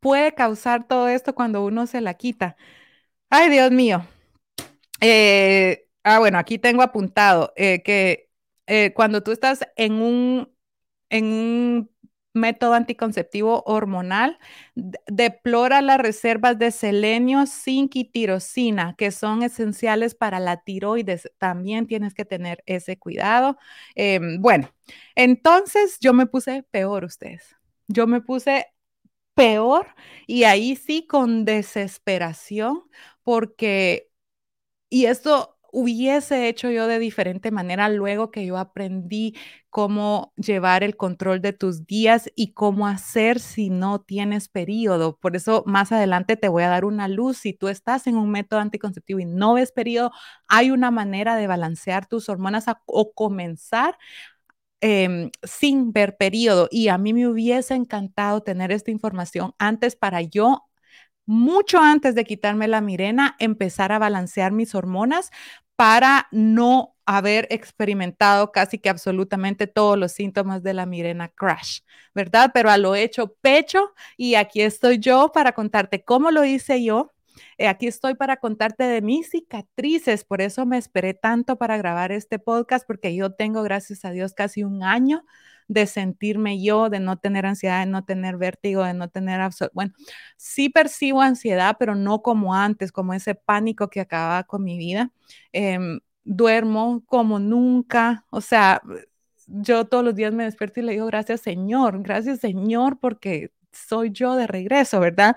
[0.00, 2.56] puede causar todo esto cuando uno se la quita.
[3.30, 4.06] Ay, Dios mío.
[5.00, 8.30] Eh, ah, bueno, aquí tengo apuntado eh, que
[8.66, 10.52] eh, cuando tú estás en un,
[11.10, 11.90] en un
[12.34, 14.38] método anticonceptivo hormonal,
[15.06, 21.30] deplora las reservas de selenio, zinc y tirosina, que son esenciales para la tiroides.
[21.38, 23.56] También tienes que tener ese cuidado.
[23.94, 24.68] Em, bueno,
[25.14, 27.56] entonces yo me puse peor ustedes.
[27.88, 28.66] Yo me puse
[29.34, 29.88] peor
[30.26, 32.84] y ahí sí con desesperación
[33.22, 34.10] porque,
[34.90, 39.34] y esto hubiese hecho yo de diferente manera luego que yo aprendí
[39.70, 45.18] cómo llevar el control de tus días y cómo hacer si no tienes periodo.
[45.18, 47.38] Por eso más adelante te voy a dar una luz.
[47.38, 50.12] Si tú estás en un método anticonceptivo y no ves periodo,
[50.48, 53.98] hay una manera de balancear tus hormonas o comenzar
[54.80, 56.68] em, sin ver periodo.
[56.70, 60.64] Y a mí me hubiese encantado tener esta información antes para yo
[61.26, 65.30] mucho antes de quitarme la mirena, empezar a balancear mis hormonas
[65.76, 71.80] para no haber experimentado casi que absolutamente todos los síntomas de la mirena crash,
[72.14, 72.50] ¿verdad?
[72.54, 77.12] Pero a lo hecho pecho y aquí estoy yo para contarte cómo lo hice yo.
[77.58, 82.12] Eh, aquí estoy para contarte de mis cicatrices, por eso me esperé tanto para grabar
[82.12, 85.24] este podcast, porque yo tengo, gracias a Dios, casi un año
[85.68, 89.40] de sentirme yo, de no tener ansiedad, de no tener vértigo, de no tener
[89.72, 89.92] bueno,
[90.36, 95.10] sí percibo ansiedad, pero no como antes, como ese pánico que acababa con mi vida.
[95.52, 98.80] Em, duermo como nunca, o sea,
[99.46, 104.10] yo todos los días me despierto y le digo gracias Señor, gracias Señor porque soy
[104.10, 105.36] yo de regreso, ¿verdad?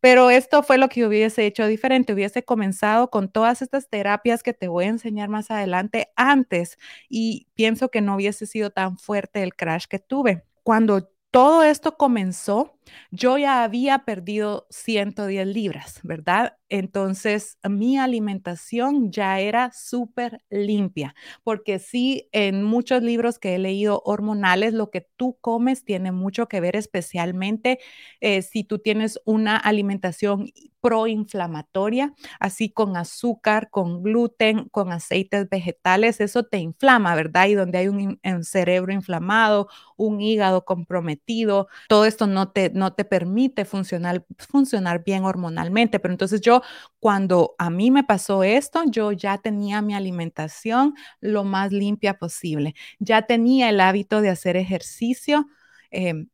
[0.00, 4.54] Pero esto fue lo que hubiese hecho diferente, hubiese comenzado con todas estas terapias que
[4.54, 9.42] te voy a enseñar más adelante antes y pienso que no hubiese sido tan fuerte
[9.42, 10.44] el crash que tuve.
[10.62, 12.77] Cuando todo esto comenzó,
[13.10, 16.56] yo ya había perdido 110 libras, ¿verdad?
[16.68, 24.02] Entonces mi alimentación ya era súper limpia, porque sí, en muchos libros que he leído
[24.04, 27.78] hormonales, lo que tú comes tiene mucho que ver, especialmente
[28.20, 36.20] eh, si tú tienes una alimentación proinflamatoria, así con azúcar, con gluten, con aceites vegetales,
[36.20, 37.48] eso te inflama, ¿verdad?
[37.48, 42.92] Y donde hay un, un cerebro inflamado, un hígado comprometido, todo esto no te, no
[42.94, 45.98] te permite funcionar, funcionar bien hormonalmente.
[46.00, 46.62] Pero entonces yo,
[47.00, 52.74] cuando a mí me pasó esto, yo ya tenía mi alimentación lo más limpia posible.
[52.98, 55.46] Ya tenía el hábito de hacer ejercicio.
[55.90, 56.28] Em,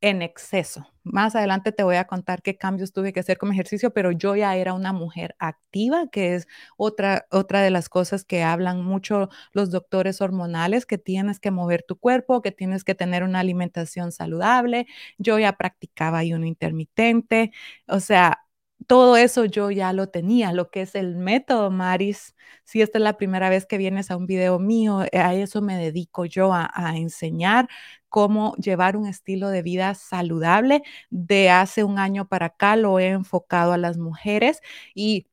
[0.00, 0.86] en exceso.
[1.04, 4.36] Más adelante te voy a contar qué cambios tuve que hacer como ejercicio, pero yo
[4.36, 9.30] ya era una mujer activa, que es otra, otra de las cosas que hablan mucho
[9.52, 14.12] los doctores hormonales, que tienes que mover tu cuerpo, que tienes que tener una alimentación
[14.12, 14.86] saludable.
[15.18, 17.52] Yo ya practicaba ayuno intermitente,
[17.88, 18.40] o sea,
[18.86, 22.34] todo eso yo ya lo tenía, lo que es el método Maris.
[22.64, 25.76] Si esta es la primera vez que vienes a un video mío, a eso me
[25.76, 27.68] dedico yo a enseñar
[28.10, 30.82] cómo llevar un estilo de vida saludable.
[31.10, 34.60] De hace un año para acá lo he enfocado a las mujeres
[34.94, 35.26] y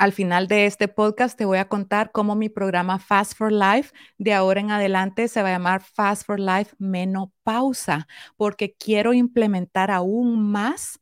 [0.00, 3.92] al final de este podcast te voy a contar cómo mi programa Fast for Life
[4.16, 9.90] de ahora en adelante se va a llamar Fast for Life Menopausa, porque quiero implementar
[9.90, 11.00] aún más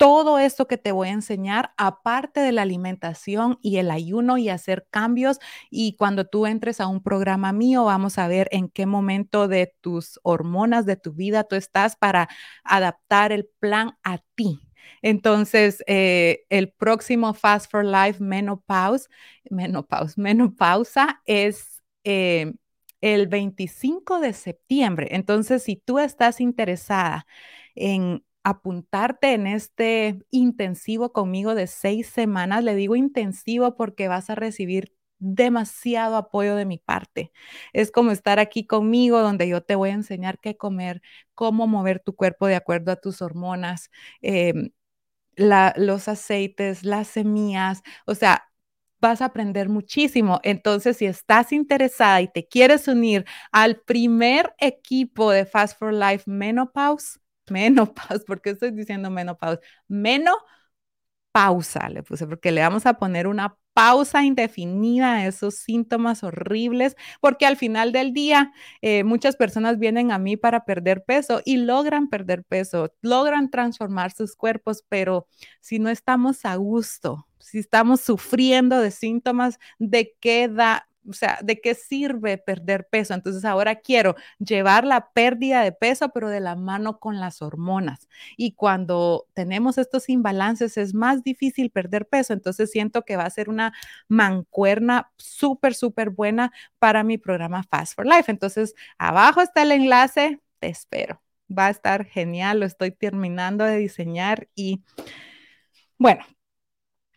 [0.00, 4.48] todo esto que te voy a enseñar, aparte de la alimentación y el ayuno y
[4.48, 5.40] hacer cambios.
[5.68, 9.74] Y cuando tú entres a un programa mío, vamos a ver en qué momento de
[9.82, 12.30] tus hormonas, de tu vida tú estás para
[12.64, 14.62] adaptar el plan a ti.
[15.02, 19.10] Entonces, eh, el próximo Fast for Life Menopause,
[20.16, 22.54] Menopausa es eh,
[23.02, 25.08] el 25 de septiembre.
[25.10, 27.26] Entonces, si tú estás interesada
[27.74, 32.64] en apuntarte en este intensivo conmigo de seis semanas.
[32.64, 37.32] Le digo intensivo porque vas a recibir demasiado apoyo de mi parte.
[37.72, 41.02] Es como estar aquí conmigo donde yo te voy a enseñar qué comer,
[41.34, 43.90] cómo mover tu cuerpo de acuerdo a tus hormonas,
[44.22, 44.70] em,
[45.36, 48.44] los aceites, las semillas, o sea,
[49.00, 50.40] vas a aprender muchísimo.
[50.44, 56.24] Entonces, si estás interesada y te quieres unir al primer equipo de Fast for Life
[56.30, 59.60] Menopause, menopausa, ¿por qué estoy diciendo menopausa?
[59.88, 60.40] Menopausa
[61.90, 67.46] le puse, porque le vamos a poner una pausa indefinida a esos síntomas horribles, porque
[67.46, 72.08] al final del día eh, muchas personas vienen a mí para perder peso y logran
[72.08, 75.26] perder peso, logran transformar sus cuerpos, pero
[75.60, 80.88] si no estamos a gusto, si estamos sufriendo de síntomas, ¿de qué da?
[81.08, 83.14] O sea, ¿de qué sirve perder peso?
[83.14, 88.08] Entonces ahora quiero llevar la pérdida de peso, pero de la mano con las hormonas.
[88.36, 92.32] Y cuando tenemos estos imbalances es más difícil perder peso.
[92.32, 93.72] Entonces siento que va a ser una
[94.08, 98.30] mancuerna súper, súper buena para mi programa Fast for Life.
[98.30, 101.22] Entonces, abajo está el enlace, te espero.
[101.50, 104.82] Va a estar genial, lo estoy terminando de diseñar y
[105.98, 106.24] bueno,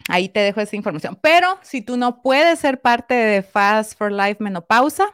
[0.10, 1.18] Ahí te dejo esa información.
[1.22, 5.06] Pero si tú no puedes ser parte de Fast for Life Menopausa,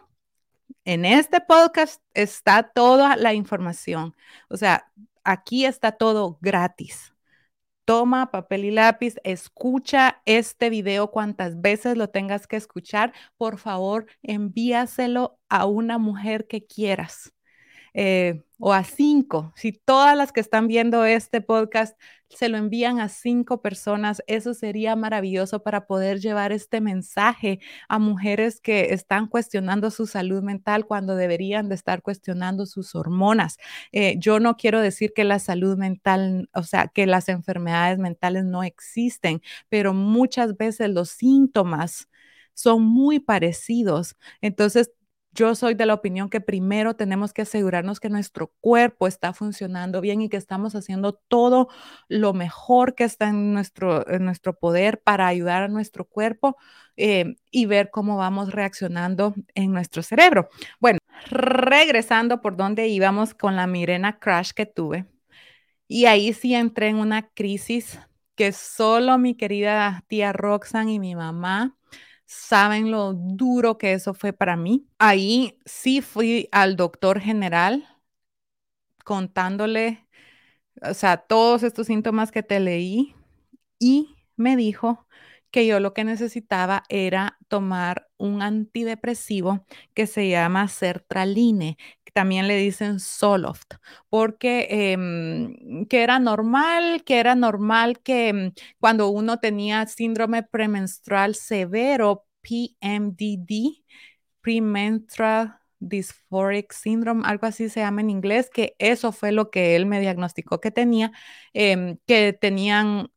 [0.85, 4.15] en este podcast está toda la información.
[4.49, 4.91] O sea,
[5.23, 7.13] aquí está todo gratis.
[7.85, 13.13] Toma papel y lápiz, escucha este video cuantas veces lo tengas que escuchar.
[13.37, 17.33] Por favor, envíaselo a una mujer que quieras.
[18.01, 19.51] Eh, o a cinco.
[19.57, 24.53] Si todas las que están viendo este podcast se lo envían a cinco personas, eso
[24.53, 27.59] sería maravilloso para poder llevar este mensaje
[27.89, 33.57] a mujeres que están cuestionando su salud mental cuando deberían de estar cuestionando sus hormonas.
[33.91, 38.45] Eh, yo no quiero decir que la salud mental, o sea, que las enfermedades mentales
[38.45, 42.07] no existen, pero muchas veces los síntomas
[42.53, 44.15] son muy parecidos.
[44.41, 44.91] Entonces,
[45.31, 50.01] yo soy de la opinión que primero tenemos que asegurarnos que nuestro cuerpo está funcionando
[50.01, 51.69] bien y que estamos haciendo todo
[52.07, 56.57] lo mejor que está en nuestro, nuestro poder para ayudar a nuestro cuerpo
[56.97, 60.49] eh, y ver cómo vamos reaccionando en nuestro cerebro.
[60.79, 60.99] Bueno,
[61.29, 65.05] regresando por donde íbamos con la Mirena crash que tuve.
[65.87, 67.99] Y ahí sí entré en una crisis
[68.35, 71.75] que solo mi querida tía Roxanne y mi mamá
[72.29, 74.87] saben lo duro que eso fue para mí.
[74.99, 77.87] Ahí sí fui al doctor general
[79.03, 80.07] contándole,
[80.81, 83.15] o sea, todos estos síntomas que te leí
[83.79, 85.07] y me dijo
[85.51, 89.65] que yo lo que necesitaba era tomar un antidepresivo
[89.95, 91.77] que se llama sertraline,
[92.13, 93.73] también le dicen Soloft,
[94.09, 101.35] porque em, que era normal, que era normal que em, cuando uno tenía síndrome premenstrual
[101.35, 103.83] severo, PMDD,
[104.41, 109.85] premenstrual dysphoric syndrome, algo así se llama en inglés, que eso fue lo que él
[109.85, 111.11] me diagnosticó que tenía,
[111.53, 113.09] em, que tenían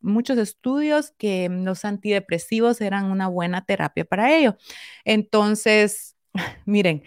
[0.00, 4.56] muchos estudios que los antidepresivos eran una buena terapia para ello.
[5.04, 6.16] Entonces,
[6.66, 7.02] miren,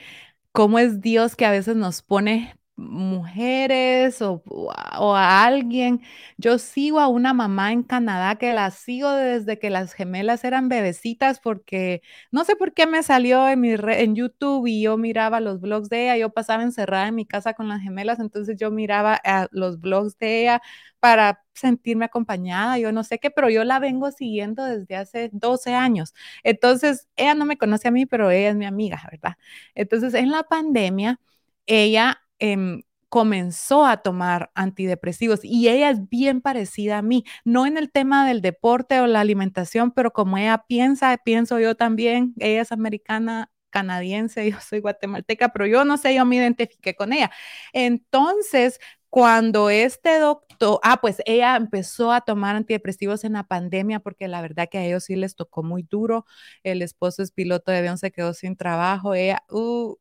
[0.58, 6.02] cómo es Dios que a veces nos pone mujeres o, o, a alguien.
[6.38, 10.70] Yo sigo a una mamá en Canadá que la sigo desde que las gemelas eran
[10.70, 12.02] bebecitas porque
[12.32, 15.90] no sé por qué me salió en, mi en YouTube y yo miraba los blogs
[15.90, 16.18] de ella.
[16.18, 19.20] Yo pasaba encerrada en mi casa con las gemelas, entonces yo miraba
[19.52, 20.62] los blogs de ella
[21.00, 25.74] para sentirme acompañada, yo no sé qué, pero yo la vengo siguiendo desde hace 12
[25.74, 26.14] años.
[26.44, 29.38] Entonces, ella no me conoce a mí, pero ella es mi amiga, ¿verdad?
[29.76, 31.20] Entonces, en la pandemia,
[31.66, 37.78] ella Em, comenzó a tomar antidepresivos y ella es bien parecida a mí, no en
[37.78, 42.62] el tema del deporte o la alimentación, pero como ella piensa, pienso yo también, ella
[42.62, 47.32] es americana canadiense, yo soy guatemalteca, pero yo no sé, yo me identifiqué con ella.
[47.74, 48.80] Entonces,
[49.10, 54.42] cuando este doctor, ah, pues ella empezó a tomar antidepresivos en la pandemia porque la
[54.42, 56.26] verdad que a ellos sí les tocó muy duro.
[56.64, 59.14] El esposo es piloto de avión, se quedó sin trabajo.
[59.14, 59.96] Ella, uh,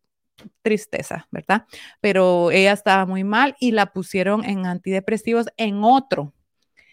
[0.62, 1.66] tristeza, ¿verdad?
[2.00, 6.32] Pero ella estaba muy mal y la pusieron en antidepresivos en otro.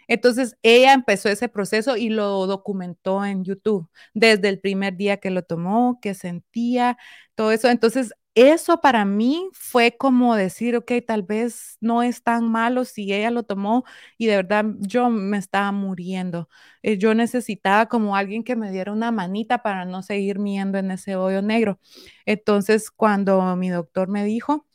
[0.08, 5.30] Entonces ella empezó ese proceso y lo documentó en YouTube desde el primer día que
[5.32, 6.98] lo tomó, que sentía
[7.36, 7.70] todo eso.
[7.70, 13.14] Entonces eso para mí fue como decir, ok, tal vez no es tan malo si
[13.14, 13.84] ella lo tomó
[14.18, 16.50] y de verdad yo me estaba muriendo.
[16.82, 20.92] Eh, yo necesitaba como alguien que me diera una manita para no seguir miendo en
[20.92, 21.80] ese hoyo negro.
[22.26, 24.66] Entonces, cuando mi doctor me dijo,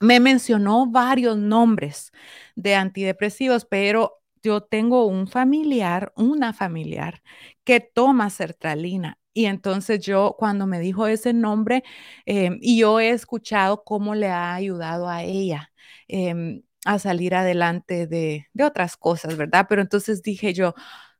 [0.00, 2.12] me mencionó varios nombres
[2.54, 7.22] de antidepresivos, pero yo tengo un familiar, una familiar
[7.64, 11.84] que toma sertralina y entonces yo, cuando me dijo ese nombre,
[12.24, 15.70] em, y yo he escuchado cómo le ha ayudado a ella
[16.08, 19.66] em, a salir adelante de, de otras cosas, ¿verdad?
[19.68, 20.74] Pero entonces dije yo,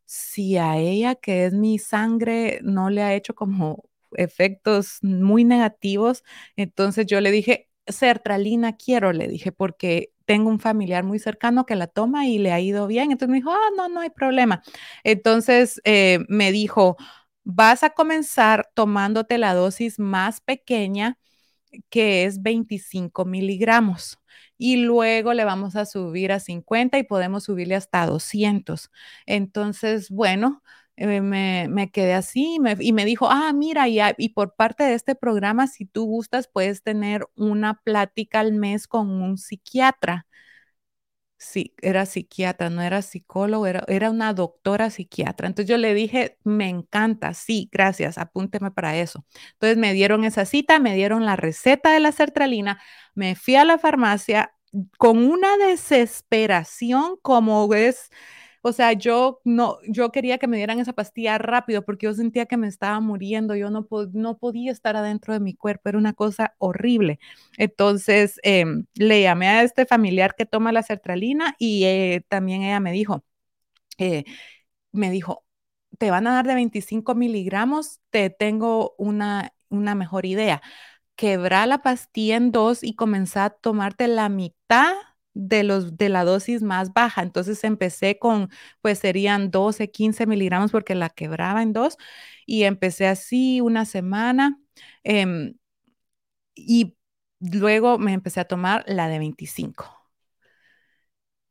[0.07, 6.23] si a ella, que es mi sangre, no le ha hecho como efectos muy negativos,
[6.57, 11.77] entonces yo le dije, sertralina quiero, le dije, porque tengo un familiar muy cercano que
[11.77, 13.12] la toma y le ha ido bien.
[13.12, 14.62] Entonces me dijo, ah, no, no hay problema.
[15.05, 16.97] Entonces eh, me dijo,
[17.47, 21.18] vas a comenzar tomándote la dosis más pequeña,
[21.90, 24.18] que es 25 miligramos.
[24.59, 28.90] Y luego le vamos a subir a 50 y podemos subirle hasta 200.
[29.26, 30.62] Entonces, bueno,
[30.97, 35.14] eh, me, quedé así y me dijo, ah, mira, y, y por parte de este
[35.14, 40.26] programa, si tú gustas, puedes tener una plática al mes con un psiquiatra
[41.39, 45.47] sí, era psiquiatra, no era psicólogo, era, era una doctora psiquiatra.
[45.49, 49.24] Entonces yo le dije, me encanta, sí, gracias, apúnteme para eso.
[49.55, 52.80] Entonces me dieron esa cita, me dieron la receta de la sertralina,
[53.14, 54.53] me fui a la farmacia
[54.99, 58.11] con una desesperación como es
[58.69, 62.47] o sea, yo no, yo quería que me dieran esa pastilla rápido porque yo sentía
[62.47, 66.14] que me estaba muriendo, yo no, no podía estar adentro de mi cuerpo, era una
[66.14, 67.21] cosa horrible.
[67.59, 72.81] Entonces, em, le llamé a este familiar que toma la sertralina y eh, también ella
[72.81, 73.25] me dijo,
[73.99, 74.25] eh,
[74.93, 75.45] me dijo,
[75.99, 80.62] te van a dar de 25 miligramos, te tengo una, una mejor idea.
[81.17, 84.95] Quebrar la pastilla en dos y comenzar a tomarte la mitad
[85.37, 87.22] de, los, de la dosis más baja.
[87.22, 91.99] Entonces empecé con, pues serían 12, 15 miligramos porque la quebraba en dos
[92.47, 94.59] y empecé así una semana
[95.05, 95.55] em,
[96.55, 96.97] y
[97.41, 99.97] luego me empecé a tomar la de 25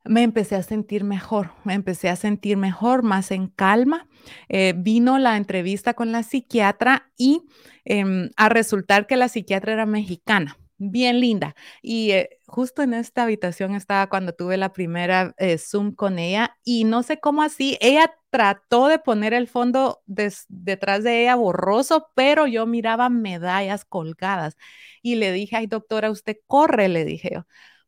[0.06, 4.08] me empecé a sentir mejor, me empecé a sentir mejor, más en calma.
[4.50, 7.42] Eh, vino la entrevista con la psiquiatra y
[7.86, 10.58] em, a resultar que la psiquiatra era mexicana.
[10.78, 11.56] Bien linda.
[11.82, 16.58] Y eh, justo en esta habitación estaba cuando tuve la primera eh, Zoom con ella
[16.64, 22.10] y no sé cómo así, ella trató de poner el fondo detrás de ella borroso,
[22.16, 24.58] pero yo miraba medallas colgadas
[25.02, 27.46] y le dije, ay doctora, usted corre, le dije yo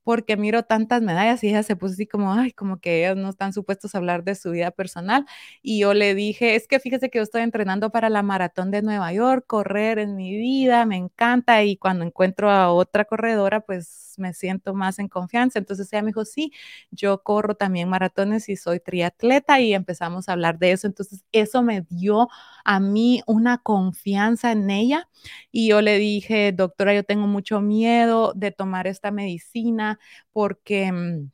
[0.07, 3.29] porque miro tantas medallas y ella se puso así como, ay, como que ellos no
[3.29, 5.25] están supuestos a hablar de su vida personal.
[5.61, 8.81] Y yo le dije, es que fíjese que yo estoy entrenando para la maratón de
[8.81, 11.61] Nueva York, correr en mi vida, me encanta.
[11.65, 15.59] Y cuando encuentro a otra corredora, pues me siento más en confianza.
[15.59, 16.51] Entonces ella me dijo, sí,
[16.91, 20.87] yo corro también maratones y soy triatleta y empezamos a hablar de eso.
[20.87, 22.27] Entonces eso me dio
[22.65, 25.09] a mí una confianza en ella
[25.51, 29.99] y yo le dije, doctora, yo tengo mucho miedo de tomar esta medicina
[30.31, 31.31] porque mm,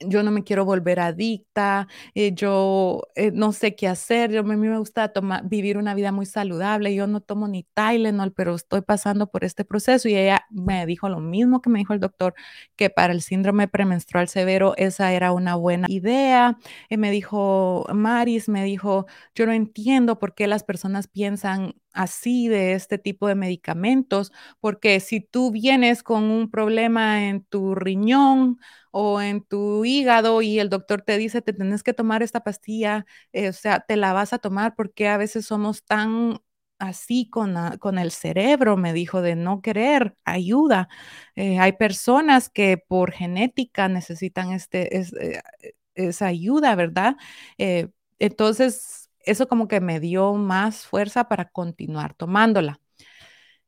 [0.00, 4.42] yo no me quiero volver adicta, eh, yo eh, no sé qué hacer, yo, a
[4.42, 5.12] mí me gusta
[5.44, 9.64] vivir una vida muy saludable, yo no tomo ni Tylenol, pero estoy pasando por este
[9.64, 12.34] proceso y ella me dijo lo mismo que me dijo el doctor,
[12.76, 16.58] que para el síndrome premenstrual severo esa era una buena idea.
[16.88, 22.48] Y me dijo, Maris, me dijo, yo no entiendo por qué las personas piensan así
[22.48, 28.58] de este tipo de medicamentos, porque si tú vienes con un problema en tu riñón,
[28.90, 33.06] o en tu hígado y el doctor te dice, te tienes que tomar esta pastilla,
[33.32, 36.38] eh, o sea, te la vas a tomar porque a veces somos tan
[36.78, 40.88] así con, con el cerebro, me dijo, de no querer ayuda.
[41.36, 45.40] Eh, hay personas que por genética necesitan este, eh,
[45.94, 47.16] esa ayuda, ¿verdad?
[48.18, 52.80] entonces, eso como que me dio más fuerza para continuar tomándola.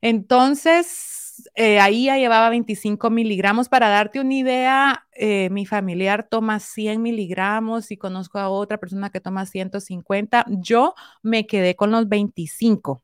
[0.01, 3.69] Entonces, eh, ahí ya llevaba 25 miligramos.
[3.69, 9.09] Para darte una idea, eh, mi familiar toma 100 miligramos y conozco a otra persona
[9.11, 10.45] que toma 150.
[10.49, 10.93] Yo
[11.23, 13.03] me quedé con los 25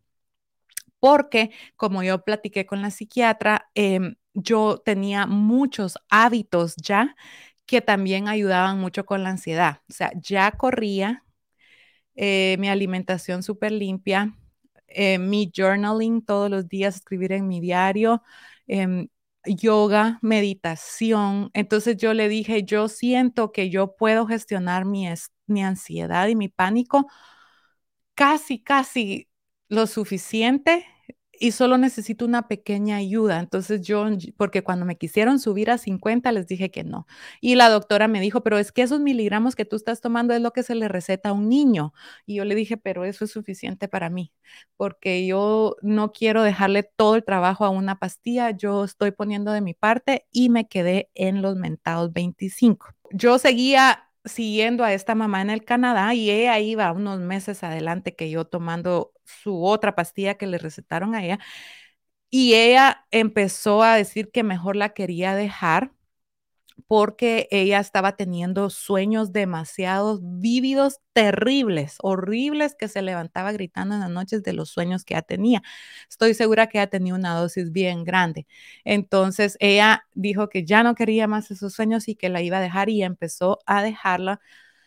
[1.00, 7.16] porque, como yo platiqué con la psiquiatra, em, yo tenía muchos hábitos ya
[7.66, 9.82] que también ayudaban mucho con la ansiedad.
[9.90, 11.24] O sea, ya corría,
[12.16, 14.36] eh, mi alimentación súper limpia,
[14.88, 18.22] eh, mi journaling todos los días, escribir en mi diario,
[18.68, 19.08] em,
[19.46, 21.50] yoga, meditación.
[21.54, 25.08] Entonces yo le dije, yo siento que yo puedo gestionar mi,
[25.48, 27.08] mi ansiedad y mi pánico
[28.16, 29.30] casi, casi
[29.68, 30.86] lo suficiente
[31.44, 33.38] y solo necesito una pequeña ayuda.
[33.42, 34.06] Entonces yo,
[34.38, 37.06] porque cuando me quisieron subir a 50, les dije que no.
[37.42, 40.40] Y la doctora me dijo, pero es que esos miligramos que tú estás tomando es
[40.40, 41.94] lo que se le receta a un niño.
[42.26, 44.32] Y yo le dije, pero eso es suficiente para mí,
[44.78, 48.52] porque yo no quiero dejarle todo el trabajo a una pastilla.
[48.52, 52.88] Yo estoy poniendo de mi parte y me quedé en los mentados 25.
[53.12, 58.16] Yo seguía siguiendo a esta mamá en el Canadá y ella iba unos meses adelante
[58.16, 61.40] que yo tomando su otra pastilla que le recetaron a ella
[62.30, 65.94] y ella empezó a decir que mejor la quería dejar
[66.88, 74.10] porque ella estaba teniendo sueños demasiado vívidos, terribles, horribles, que se levantaba gritando en las
[74.10, 75.64] noches de los sueños que ella tenía.
[76.10, 78.48] Estoy segura que ella tenía una dosis bien grande.
[78.84, 82.62] Entonces ella dijo que ya no quería más esos sueños y que la iba a
[82.62, 84.40] dejar y empezó a dejarla.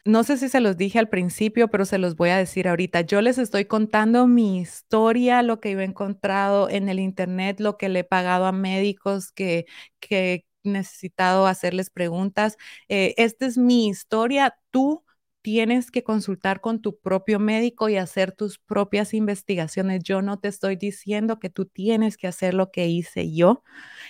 [0.05, 3.01] No sé si se los dije al principio, pero se los voy a decir ahorita.
[3.01, 7.76] Yo les estoy contando mi historia, lo que yo he encontrado en el internet, lo
[7.76, 9.66] que le he pagado a médicos que,
[9.99, 12.56] que necesitado hacerles preguntas.
[12.88, 14.56] Eh, esta es mi historia.
[14.70, 15.04] Tú
[15.42, 20.02] tienes que consultar con tu propio médico y hacer tus propias investigaciones.
[20.02, 23.62] Yo no te estoy diciendo que tú tienes que hacer lo que hice yo.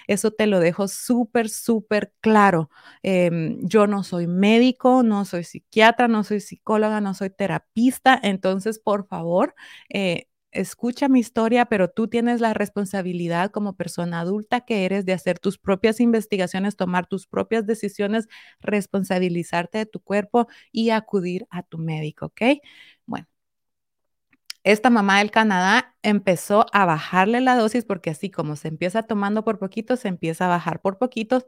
[0.07, 2.71] Eso te lo dejo súper, súper claro.
[3.03, 8.19] Em, yo no soy médico, no soy psiquiatra, no soy psicóloga, no soy terapista.
[8.23, 9.55] Entonces, por favor,
[9.91, 15.13] eh, escucha mi historia, pero tú tienes la responsabilidad como persona adulta que eres de
[15.13, 18.27] hacer tus propias investigaciones, tomar tus propias decisiones,
[18.61, 22.43] responsabilizarte de tu cuerpo y acudir a tu médico, ¿ok?
[23.07, 23.27] Bueno.
[24.65, 29.45] Esta mamá del Canadá empezó a bajarle la dosis porque así como se empieza tomando
[29.45, 31.47] por poquitos, se empieza a bajar por poquitos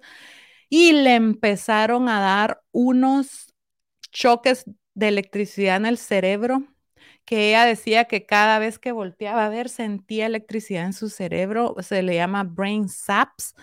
[0.68, 3.54] y le empezaron a dar unos
[4.12, 6.62] choques de electricidad en el cerebro
[7.28, 11.76] que ella decía que cada vez que volteaba a ver sentía electricidad en su cerebro,
[11.82, 13.54] se le llama brain saps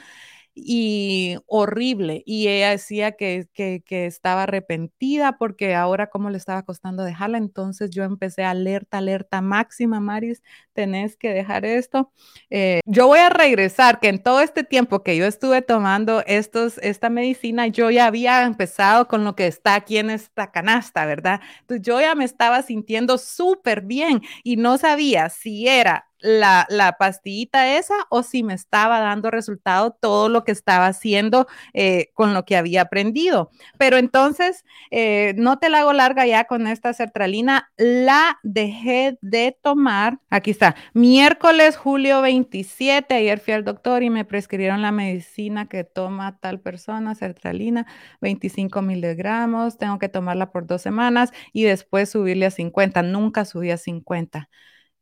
[0.55, 2.23] y horrible.
[2.25, 7.37] Y ella decía que, que, estaba arrepentida porque ahora como le estaba costando dejarla.
[7.37, 10.41] Entonces yo empecé alerta, alerta máxima, Maris,
[10.73, 12.11] tenés que dejar esto.
[12.49, 16.77] Eh, yo voy a regresar, que en todo este tiempo que yo estuve tomando estos,
[16.79, 21.41] esta medicina, yo ya había empezado con lo que está aquí en esta canasta, ¿verdad?
[21.61, 27.78] Entonces yo ya me estaba sintiendo súper bien y no sabía si era la, pastillita
[27.78, 32.45] esa o si me estaba dando resultado todo lo que estaba haciendo eh, con lo
[32.45, 33.51] que había aprendido.
[33.78, 39.57] Pero entonces, eh, no te la hago larga ya con esta sertralina, la dejé de
[39.61, 40.19] tomar.
[40.30, 45.84] Aquí está, miércoles, julio 27, ayer fui al doctor y me prescribieron la medicina que
[45.84, 47.86] toma tal persona, sertralina,
[48.21, 53.71] 25 miligramos, tengo que tomarla por dos semanas y después subirle a 50, nunca subí
[53.71, 54.49] a 50.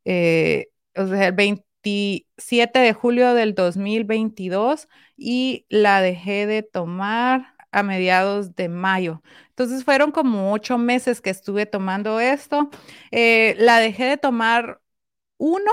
[0.05, 4.87] Eh, o sea, el 27 de julio del 2022
[5.17, 9.21] y la dejé de tomar a mediados de mayo.
[9.49, 12.69] Entonces fueron como ocho meses que estuve tomando esto.
[13.11, 14.81] Eh, la dejé de tomar
[15.37, 15.71] uno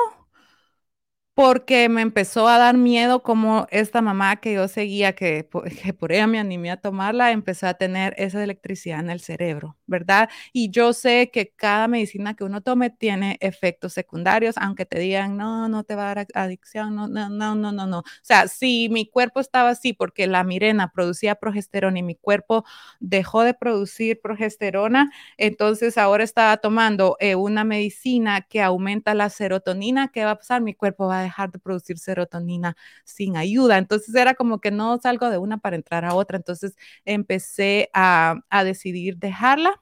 [1.35, 5.49] porque me empezó a dar miedo como esta mamá que yo seguía, que,
[5.83, 9.79] que, por ella me animé a tomarla, empezó a tener esa electricidad en el cerebro,
[9.87, 10.29] ¿verdad?
[10.53, 15.37] Y yo sé que cada medicina que uno tome tiene efectos secundarios, aunque te digan,
[15.37, 17.99] no, no te va a dar adicción, no, no, no, no, no, no.
[18.01, 22.65] O sea, si mi cuerpo estaba así porque la mirena producía progesterona y mi cuerpo
[22.99, 30.09] dejó de producir progesterona, entonces ahora estaba tomando eh, una medicina que aumenta la serotonina,
[30.09, 30.61] ¿qué va a pasar?
[30.61, 33.79] Mi cuerpo va a dejar de producir serotonina sin ayuda.
[33.79, 36.37] Entonces era como que no salgo de una para entrar a otra.
[36.39, 39.81] Entonces empecé a, a decidir dejarla.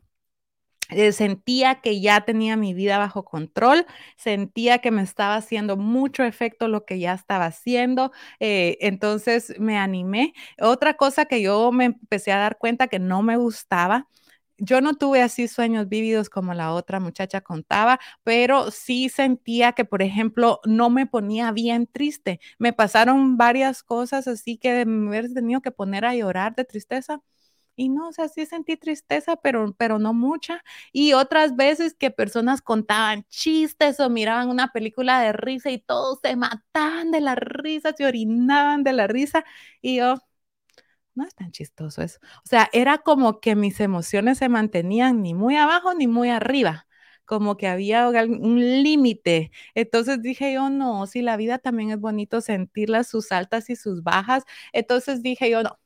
[0.91, 3.85] Eh, sentía que ya tenía mi vida bajo control,
[4.17, 8.11] sentía que me estaba haciendo mucho efecto lo que ya estaba haciendo,
[8.41, 10.33] eh, entonces me animé.
[10.59, 14.09] Otra cosa que yo me empecé a dar cuenta que no me gustaba
[14.59, 19.85] yo no tuve así sueños vívidos como la otra muchacha contaba, pero sí sentía que,
[19.85, 22.41] por ejemplo, no me ponía bien triste.
[22.59, 27.21] Me pasaron varias cosas así que me hubiera tenido que poner a llorar de tristeza.
[27.77, 30.65] Y no, o sea, sí sentí tristeza, pero, pero no mucha.
[30.93, 36.19] Y otras veces que personas contaban chistes o miraban una película de risa y todos
[36.23, 39.45] se mataban de la risa, se orinaban de la risa.
[39.81, 40.17] Y yo,
[41.19, 42.19] no es tan chistoso eso.
[42.45, 46.87] O sea, era como que mis emociones se mantenían ni muy abajo ni muy arriba,
[47.25, 49.51] como que había un límite.
[49.75, 54.03] Entonces dije yo, no, si la vida también es bonito sentirlas, sus altas y sus
[54.03, 54.45] bajas.
[54.73, 55.79] Entonces dije yo, no,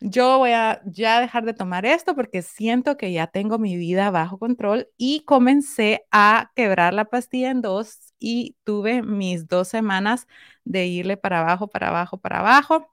[0.00, 4.10] yo voy a ya dejar de tomar esto porque siento que ya tengo mi vida
[4.10, 10.26] bajo control y comencé a quebrar la pastilla en dos y tuve mis dos semanas
[10.64, 12.91] de irle para abajo, para abajo, para abajo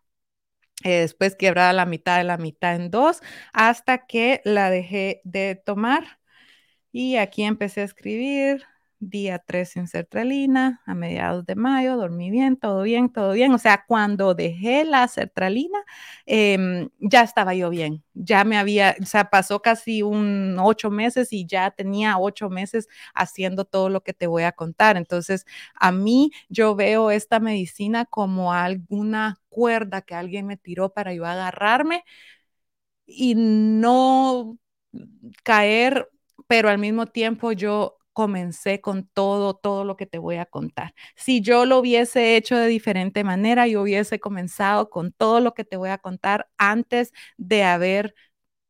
[0.84, 3.22] eh, después quebrada la mitad de la mitad en dos,
[3.54, 6.20] hasta que la dejé de tomar.
[6.92, 8.64] Y aquí empecé a escribir
[9.00, 13.54] día 3 sin sertralina, a mediados de mayo, dormí bien, todo bien, todo bien.
[13.54, 15.80] O sea, cuando dejé la sertralina,
[16.26, 21.32] em, ya estaba yo bien, ya me había, o sea, pasó casi un ocho meses
[21.34, 24.98] y ya tenía ocho meses haciendo todo lo que te voy a contar.
[24.98, 25.46] Entonces,
[25.76, 31.26] a mí yo veo esta medicina como alguna cuerda que alguien me tiró para yo
[31.26, 32.04] agarrarme
[33.06, 34.58] y no
[35.44, 36.10] caer,
[36.48, 40.94] pero al mismo tiempo yo comencé con todo, todo lo que te voy a contar.
[41.16, 45.64] Si yo lo hubiese hecho de diferente manera, yo hubiese comenzado con todo lo que
[45.66, 48.14] te voy a contar antes de haber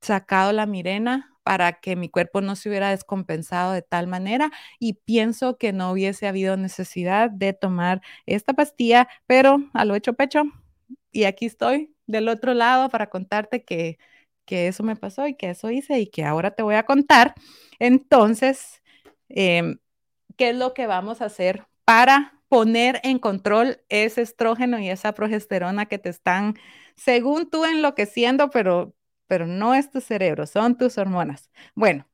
[0.01, 4.93] sacado la mirena para que mi cuerpo no se hubiera descompensado de tal manera y
[4.93, 10.43] pienso que no hubiese habido necesidad de tomar esta pastilla, pero a lo hecho pecho
[11.11, 13.97] y aquí estoy del otro lado para contarte que,
[14.45, 17.35] que eso me pasó y que eso hice y que ahora te voy a contar.
[17.79, 18.81] Entonces,
[19.29, 19.79] Em,
[20.37, 25.13] qué es lo que vamos a hacer para poner en control ese estrógeno y esa
[25.13, 26.55] progesterona que te están,
[26.95, 28.95] según tú, enloqueciendo, pero,
[29.27, 31.49] pero no es tu cerebro, son tus hormonas.
[31.75, 32.07] Bueno,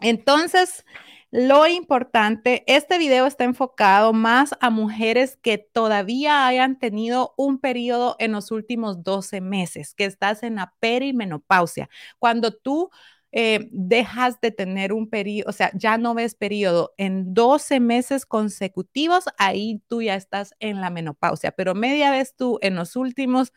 [0.00, 0.84] entonces,
[1.30, 8.16] lo importante, este video está enfocado más a mujeres que todavía hayan tenido un periodo
[8.18, 11.88] en los últimos 12 meses, que estás en la perimenopausia.
[12.18, 12.90] Cuando tú
[13.32, 18.26] eh, dejas de tener un periodo, o sea, ya no ves periodo en 12 meses
[18.26, 23.52] consecutivos, ahí tú ya estás en la menopausia, pero media vez tú en los últimos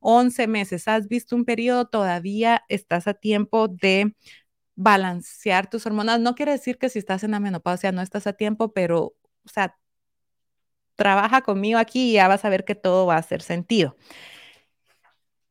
[0.00, 4.14] 11 meses has visto un periodo, todavía estás a tiempo de
[4.76, 6.20] balancear tus hormonas.
[6.20, 9.48] No quiere decir que si estás en la menopausia no estás a tiempo, pero, o
[9.52, 9.76] sea,
[10.96, 13.96] trabaja conmigo aquí y ya vas a ver que todo va a hacer sentido.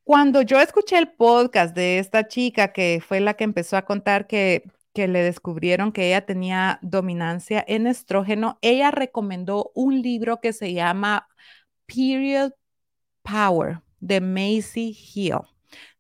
[0.03, 4.27] Cuando yo escuché el podcast de esta chica que fue la que empezó a contar
[4.27, 10.53] que, que le descubrieron que ella tenía dominancia en estrógeno, ella recomendó un libro que
[10.53, 11.27] se llama
[11.85, 12.51] Period
[13.21, 15.39] Power de Macy Hill.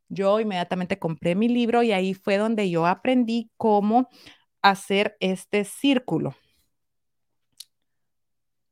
[0.09, 4.09] Yo inmediatamente compré mi libro y ahí fue donde yo aprendí cómo
[4.61, 6.35] hacer este círculo.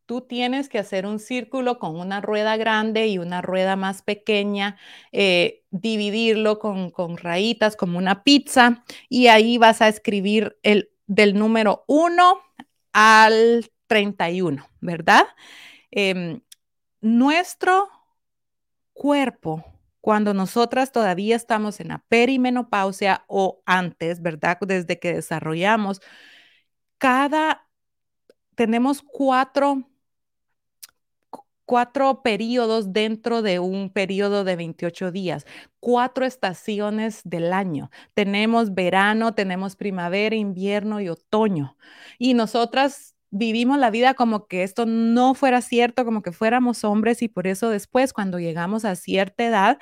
[0.10, 4.76] Tú tienes que hacer un círculo con una rueda grande y una rueda más pequeña,
[5.12, 11.38] eh, dividirlo con, con rayitas como una pizza y ahí vas a escribir el del
[11.38, 12.42] número 1
[12.92, 15.28] al 31, ¿verdad?
[15.92, 16.42] Em,
[17.02, 17.88] nuestro
[18.94, 19.64] cuerpo,
[20.02, 24.58] cuando nosotras todavía estamos en la perimenopausia o antes, ¿verdad?
[24.62, 26.02] Desde que desarrollamos,
[26.98, 27.68] cada,
[28.56, 29.89] tenemos cuatro
[31.70, 35.46] cuatro periodos dentro de un periodo de 28 días,
[35.80, 37.92] cuatro estaciones del año.
[38.16, 41.78] Tenemos verano, tenemos primavera, invierno y otoño.
[42.18, 47.22] Y nosotras vivimos la vida como que esto no fuera cierto, como que fuéramos hombres
[47.22, 49.78] y por eso después cuando llegamos a cierta edad,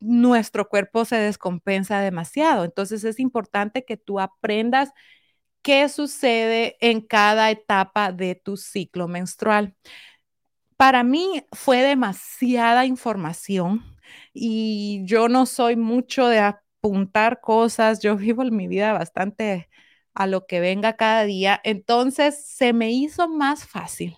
[0.00, 2.64] nuestro cuerpo se descompensa demasiado.
[2.64, 4.90] Entonces es importante que tú aprendas
[5.62, 9.76] qué sucede en cada etapa de tu ciclo menstrual
[10.76, 13.84] para mí fue demasiada información
[14.32, 19.68] y yo no soy mucho de apuntar cosas, yo vivo mi vida bastante
[20.14, 24.16] a lo que venga cada día, entonces se me hizo más fácil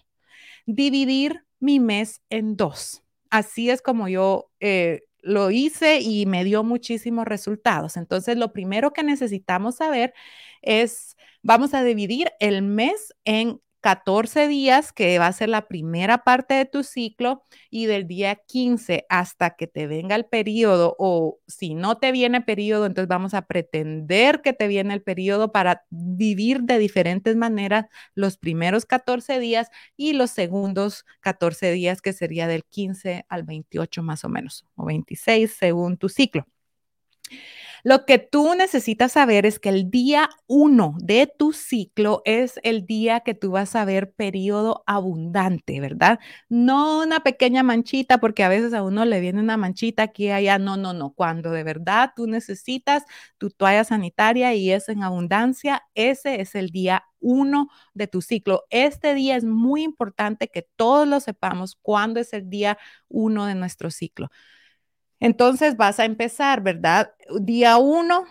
[0.67, 3.03] dividir mi mes en dos.
[3.31, 7.97] Así es como yo eh, lo hice y me dio muchísimos resultados.
[7.97, 10.15] Entonces, lo primero que necesitamos saber
[10.63, 16.25] es, vamos a dividir el mes en 14 días, que va a ser la primera
[16.25, 21.39] parte de tu ciclo, y del día 15 hasta que te venga el periodo, o
[21.47, 25.85] si no te viene periodo, entonces vamos a pretender que te viene el periodo para
[25.91, 32.49] vivir de diferentes maneras los primeros 14 días y los segundos 14 días, que sería
[32.49, 36.45] del 15 al 28 más o menos, o 26 según tu ciclo.
[37.89, 42.85] Lo que tú necesitas saber es que el día uno de tu ciclo es el
[42.85, 46.19] día que tú vas a ver periodo abundante, ¿verdad?
[46.49, 50.31] No una pequeña manchita, porque a veces a uno le viene una manchita aquí y
[50.31, 50.59] allá.
[50.59, 51.13] No, no, no.
[51.13, 53.05] Cuando de verdad tú necesitas
[53.39, 58.65] tu toalla sanitaria y es en abundancia, ese es el día uno de tu ciclo.
[58.71, 62.79] Este día es muy importante que todos lo sepamos cuándo es el día
[63.09, 64.29] uno de nuestro ciclo.
[65.21, 67.15] Entonces vas a empezar, ¿verdad?
[67.41, 68.27] Día uno.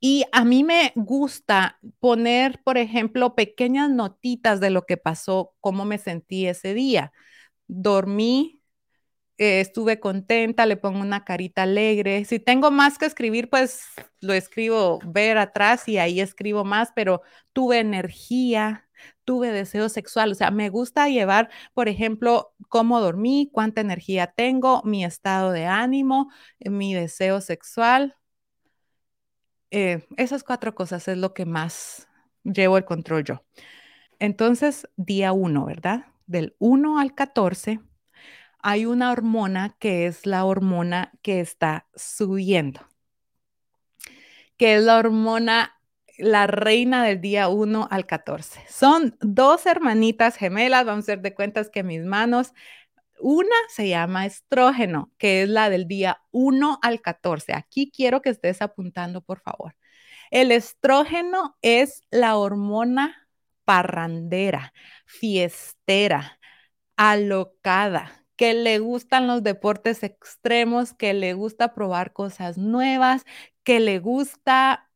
[0.00, 5.84] Y a mí me gusta poner, por ejemplo, pequeñas notitas de lo que pasó, cómo
[5.84, 7.12] me sentí ese día.
[7.66, 8.58] Dormí
[9.38, 12.24] eh, estuve contenta, le pongo una carita alegre.
[12.24, 13.84] Si tengo más que escribir, pues
[14.20, 18.88] lo escribo ver atrás y ahí escribo más, pero tuve energía,
[19.28, 20.32] tuve deseo sexual.
[20.32, 25.66] O sea, me gusta llevar, por ejemplo, cómo dormí, cuánta energía tengo, mi estado de
[25.66, 28.16] ánimo, eh, mi deseo sexual.
[29.70, 32.08] Eh, esas cuatro cosas es lo que más
[32.42, 33.44] llevo el control yo.
[34.18, 36.06] Entonces, día uno, ¿verdad?
[36.26, 37.80] Del 1 al 14
[38.62, 42.80] hay una hormona que es la hormona que está subiendo,
[44.56, 45.77] que es la hormona,
[46.18, 48.60] la reina del día 1 al 14.
[48.68, 52.52] Son dos hermanitas gemelas, vamos a hacer de cuentas que mis manos,
[53.20, 57.54] una se llama estrógeno, que es la del día 1 al 14.
[57.54, 59.74] Aquí quiero que estés apuntando, por favor.
[60.30, 63.28] El estrógeno es la hormona
[63.64, 64.72] parrandera,
[65.06, 66.38] fiestera,
[66.96, 73.24] alocada, que le gustan los deportes extremos, que le gusta probar cosas nuevas,
[73.64, 74.87] que le gusta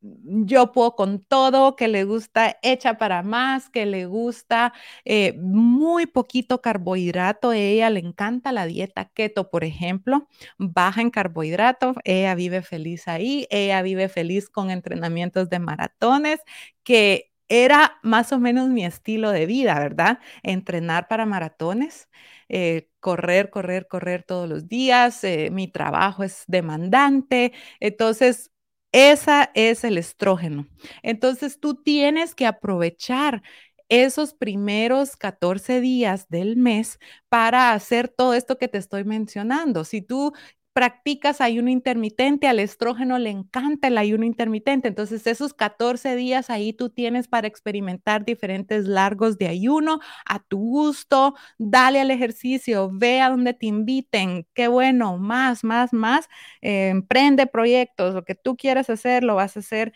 [0.00, 4.72] yo puedo con todo, que le gusta hecha para más, que le gusta
[5.04, 7.52] eh, muy poquito carbohidrato.
[7.52, 10.28] Ella le encanta la dieta keto, por ejemplo,
[10.58, 11.96] baja en carbohidratos.
[12.04, 16.40] Ella vive feliz ahí, ella vive feliz con entrenamientos de maratones,
[16.84, 20.18] que era más o menos mi estilo de vida, ¿verdad?
[20.42, 22.08] Entrenar para maratones.
[22.48, 28.50] Eh, correr, correr, correr todos los días, eh, mi trabajo es demandante, entonces
[28.92, 30.66] esa es el estrógeno.
[31.02, 33.42] Entonces tú tienes que aprovechar
[33.88, 39.84] esos primeros 14 días del mes para hacer todo esto que te estoy mencionando.
[39.84, 40.32] Si tú
[40.78, 44.86] practicas ayuno intermitente, al estrógeno le encanta el ayuno intermitente.
[44.86, 50.58] Entonces, esos 14 días ahí tú tienes para experimentar diferentes largos de ayuno a tu
[50.58, 51.34] gusto.
[51.58, 54.46] Dale al ejercicio, ve a donde te inviten.
[54.54, 56.28] Qué bueno, más, más, más.
[56.62, 59.92] Eh, emprende proyectos, lo que tú quieras hacer, lo vas a hacer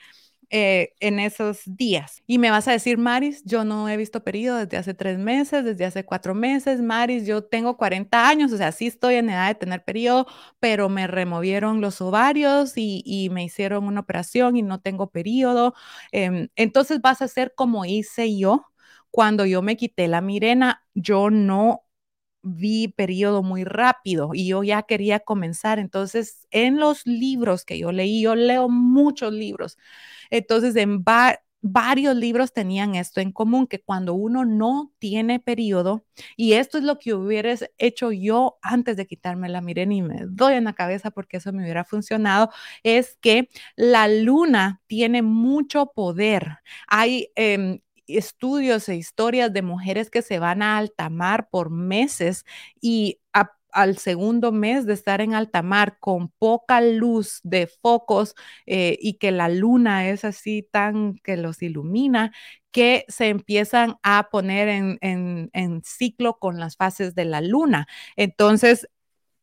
[0.55, 2.23] eh, en esos días.
[2.27, 5.65] Y me vas a decir, Maris, yo no he visto periodo desde hace tres meses,
[5.65, 6.83] desde hace cuatro meses.
[6.83, 10.27] Maris, yo tengo 40 años, o sea, sí estoy en edad de tener periodo,
[10.61, 15.73] pero me removieron los ovarios y, me hicieron una operación y no tengo periodo.
[16.13, 18.67] Em, entonces vas a hacer como hice yo
[19.11, 21.85] cuando yo me quité la Mirena, yo no
[22.43, 25.79] vi periodo muy rápido y yo ya quería comenzar.
[25.79, 29.79] Entonces, en los libros que yo leí, yo leo muchos libros.
[30.33, 31.05] Entonces, en
[31.61, 36.05] varios libros tenían esto en común, que cuando uno no tiene periodo,
[36.37, 40.23] y esto es lo que hubiera hecho yo antes de quitarme la miren y me
[40.27, 42.51] doy en la cabeza porque eso me hubiera funcionado,
[42.83, 46.59] es que la luna tiene mucho poder.
[46.89, 52.45] Hay em, estudios e historias de mujeres que se van a alta mar por meses
[52.81, 53.21] y
[53.73, 58.35] al segundo mes de estar en alta mar con poca luz de focos
[58.67, 62.33] eh, y que la luna es así tan que los ilumina,
[62.71, 64.99] que se empiezan a poner en,
[65.53, 67.87] en ciclo con las fases de la luna.
[68.17, 68.89] Entonces,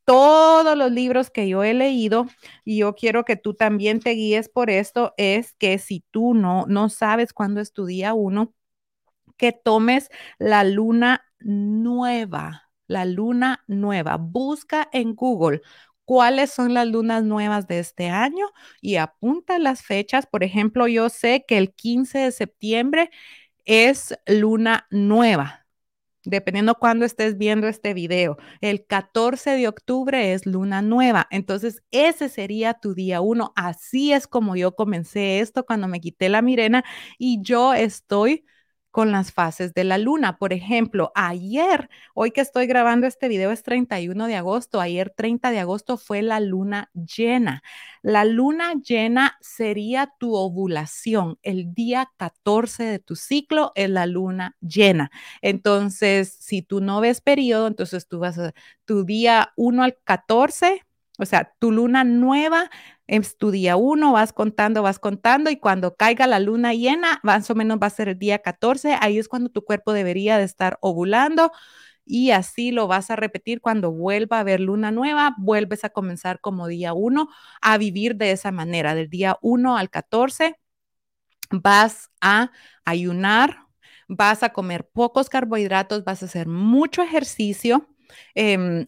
[0.05, 2.27] todos los libros que yo he leído,
[2.65, 6.65] y yo quiero que tú también te guíes por esto, es que si tú no,
[6.67, 8.53] no sabes cuándo estudia uno,
[9.37, 10.09] que tomes
[10.39, 14.17] la luna nueva, la luna nueva.
[14.17, 15.61] Busca en Google
[16.05, 18.47] cuáles son las lunas nuevas de este año
[18.81, 20.25] y apunta las fechas.
[20.27, 23.11] Por ejemplo, yo sé que el 15 de septiembre
[23.65, 25.67] es luna nueva
[26.25, 28.37] dependiendo cuándo estés viendo este video.
[28.61, 31.27] El 14 de octubre es luna nueva.
[31.31, 33.53] Entonces, ese sería tu día uno.
[33.55, 36.83] Así es como yo comencé esto cuando me quité la mirena
[37.17, 38.45] y yo estoy
[38.91, 40.37] con las fases de la luna.
[40.37, 45.51] Por ejemplo, ayer, hoy que estoy grabando este video es 31 de agosto, ayer 30
[45.51, 47.63] de agosto fue la luna llena.
[48.01, 51.37] La luna llena sería tu ovulación.
[51.43, 55.11] El día 14 de tu ciclo es la luna llena.
[55.41, 58.53] Entonces, si tú no ves periodo, entonces tú vas a
[58.85, 60.83] tu día 1 al 14
[61.19, 62.71] o sea, tu luna nueva
[63.09, 67.49] es tu día uno, vas contando, vas contando y cuando caiga la luna llena, más
[67.49, 70.43] o menos va a ser el día 14, ahí es cuando tu cuerpo debería de
[70.45, 71.51] estar ovulando
[72.05, 76.39] y así lo vas a repetir cuando vuelva a haber luna nueva, vuelves a comenzar
[76.41, 77.29] como día uno
[77.61, 80.57] a vivir de esa manera, del día 1 al 14
[81.51, 82.51] vas a
[82.85, 83.65] ayunar,
[84.07, 87.87] vas a comer pocos carbohidratos, vas a hacer mucho ejercicio.
[88.35, 88.87] Em,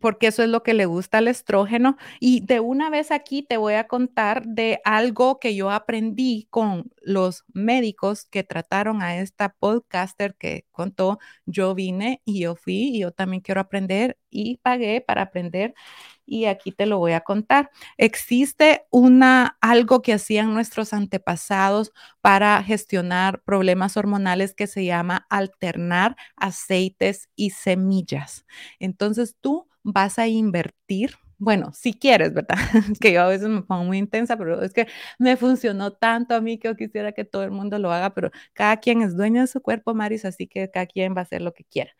[0.00, 1.96] porque eso es lo que le gusta al estrógeno.
[2.20, 6.90] Y de una vez aquí te voy a contar de algo que yo aprendí con
[7.02, 11.18] los médicos que trataron a esta podcaster que contó.
[11.46, 15.74] Yo vine y yo fui y yo también quiero aprender y pagué para aprender
[16.24, 17.70] y aquí te lo voy a contar.
[17.96, 26.16] Existe una algo que hacían nuestros antepasados para gestionar problemas hormonales que se llama alternar
[26.36, 28.44] aceites y semillas.
[28.80, 32.56] Entonces tú vas a invertir bueno, si quieres, ¿verdad?
[33.00, 34.86] que yo a veces me pongo muy intensa, pero es que
[35.18, 38.30] me funcionó tanto a mí que yo quisiera que todo el mundo lo haga, pero
[38.54, 41.42] cada quien es dueño de su cuerpo, Maris, así que cada quien va a hacer
[41.42, 41.92] lo que quiera.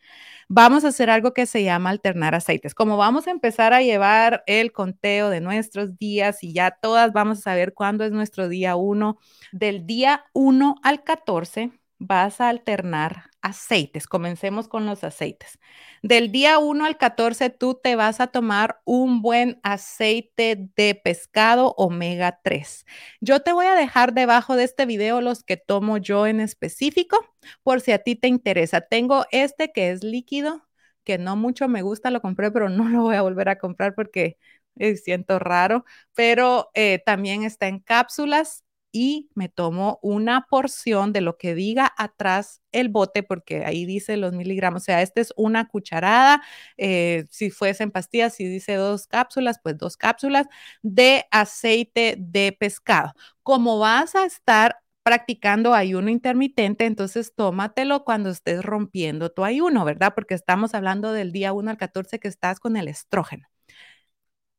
[0.49, 2.73] Vamos a hacer algo que se llama alternar aceites.
[2.73, 7.39] Como vamos a empezar a llevar el conteo de nuestros días y ya todas vamos
[7.39, 9.19] a saber cuándo es nuestro día 1,
[9.51, 14.07] del día 1 al 14 vas a alternar aceites.
[14.07, 15.59] Comencemos con los aceites.
[16.03, 21.73] Del día 1 al 14, tú te vas a tomar un buen aceite de pescado
[21.77, 22.85] omega 3.
[23.21, 27.17] Yo te voy a dejar debajo de este video los que tomo yo en específico,
[27.63, 28.81] por si a ti te interesa.
[28.81, 30.67] Tengo este que es líquido,
[31.03, 33.95] que no mucho me gusta, lo compré, pero no lo voy a volver a comprar
[33.95, 34.37] porque
[34.75, 41.21] eh, siento raro, pero eh, también está en cápsulas y me tomo una porción de
[41.21, 45.33] lo que diga atrás el bote, porque ahí dice los miligramos, o sea, esta es
[45.37, 46.41] una cucharada,
[46.77, 50.47] eh, si fuesen pastillas, si dice dos cápsulas, pues dos cápsulas
[50.81, 53.13] de aceite de pescado.
[53.43, 60.13] Como vas a estar practicando ayuno intermitente, entonces tómatelo cuando estés rompiendo tu ayuno, ¿verdad?
[60.15, 63.47] Porque estamos hablando del día 1 al 14 que estás con el estrógeno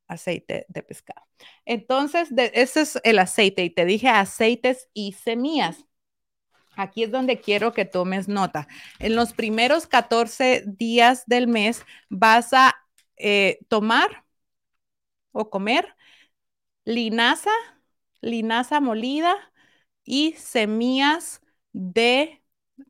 [0.09, 1.27] aceite de pescado.
[1.65, 5.85] Entonces, ese es el aceite y te dije aceites y semillas.
[6.77, 8.69] Aquí es donde quiero que tomes nota.
[8.99, 12.75] En los primeros 14 días del mes vas a
[13.17, 14.25] eh, tomar
[15.33, 15.95] o comer
[16.85, 17.51] linaza,
[18.21, 19.35] linaza molida
[20.05, 21.43] y semillas
[21.73, 22.43] de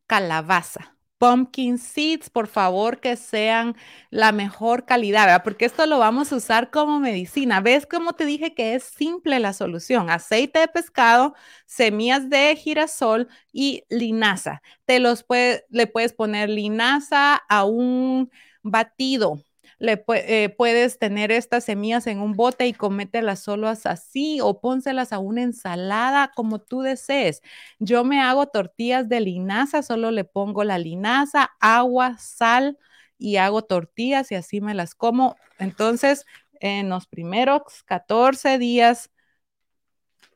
[0.06, 3.76] calabaza pumpkin seeds, por favor, que sean
[4.10, 5.42] la mejor calidad, ¿verdad?
[5.44, 7.60] Porque esto lo vamos a usar como medicina.
[7.60, 10.10] ¿Ves cómo te dije que es simple la solución?
[10.10, 11.34] Aceite de pescado,
[11.66, 14.62] semillas de girasol y linaza.
[14.86, 18.30] Te los puede, le puedes poner linaza a un
[18.62, 19.42] batido
[19.78, 25.12] le eh, puedes tener estas semillas en un bote y comételas solo así o pónselas
[25.12, 27.42] a una ensalada como tú desees.
[27.78, 32.78] Yo me hago tortillas de linaza, solo le pongo la linaza, agua, sal
[33.18, 35.36] y hago tortillas y así me las como.
[35.58, 36.26] Entonces,
[36.60, 39.10] en los primeros 14 días,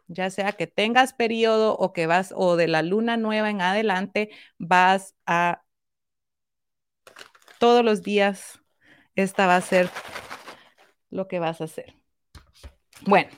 [0.09, 4.31] ya sea que tengas periodo o que vas o de la luna nueva en adelante,
[4.59, 5.63] vas a
[7.59, 8.62] todos los días,
[9.15, 9.91] esta va a ser
[11.11, 11.95] lo que vas a hacer.
[13.07, 13.31] Bueno,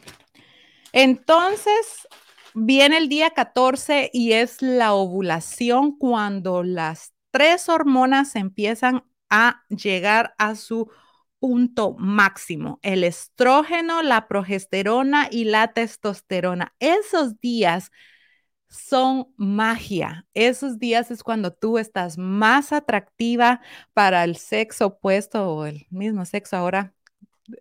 [0.93, 2.09] entonces
[2.55, 10.35] viene el día 14 y es la ovulación cuando las tres hormonas empiezan a llegar
[10.39, 10.91] a su
[11.41, 16.75] punto máximo, el estrógeno, la progesterona y la testosterona.
[16.79, 17.91] Esos días
[18.75, 20.27] son magia.
[20.35, 23.61] Esos días es cuando tú estás más atractiva
[23.95, 26.95] para el sexo opuesto o el mismo sexo ahora,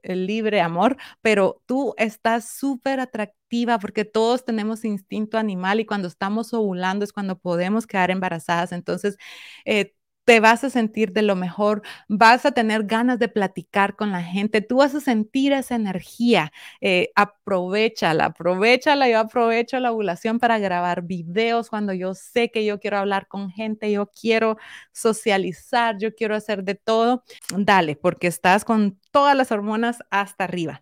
[0.03, 6.07] el libre amor, pero tú estás súper atractiva porque todos tenemos instinto animal y cuando
[6.07, 8.71] estamos ovulando es cuando podemos quedar embarazadas.
[8.71, 9.17] Entonces,
[9.65, 9.93] eh,
[10.25, 14.23] te vas a sentir de lo mejor, vas a tener ganas de platicar con la
[14.23, 16.51] gente, tú vas a sentir esa energía,
[16.81, 22.79] eh, aprovechala, aprovechala, yo aprovecho la ovulación para grabar videos cuando yo sé que yo
[22.79, 24.57] quiero hablar con gente, yo quiero
[24.91, 27.23] socializar, yo quiero hacer de todo,
[27.57, 30.81] dale, porque estás con todas las hormonas hasta arriba.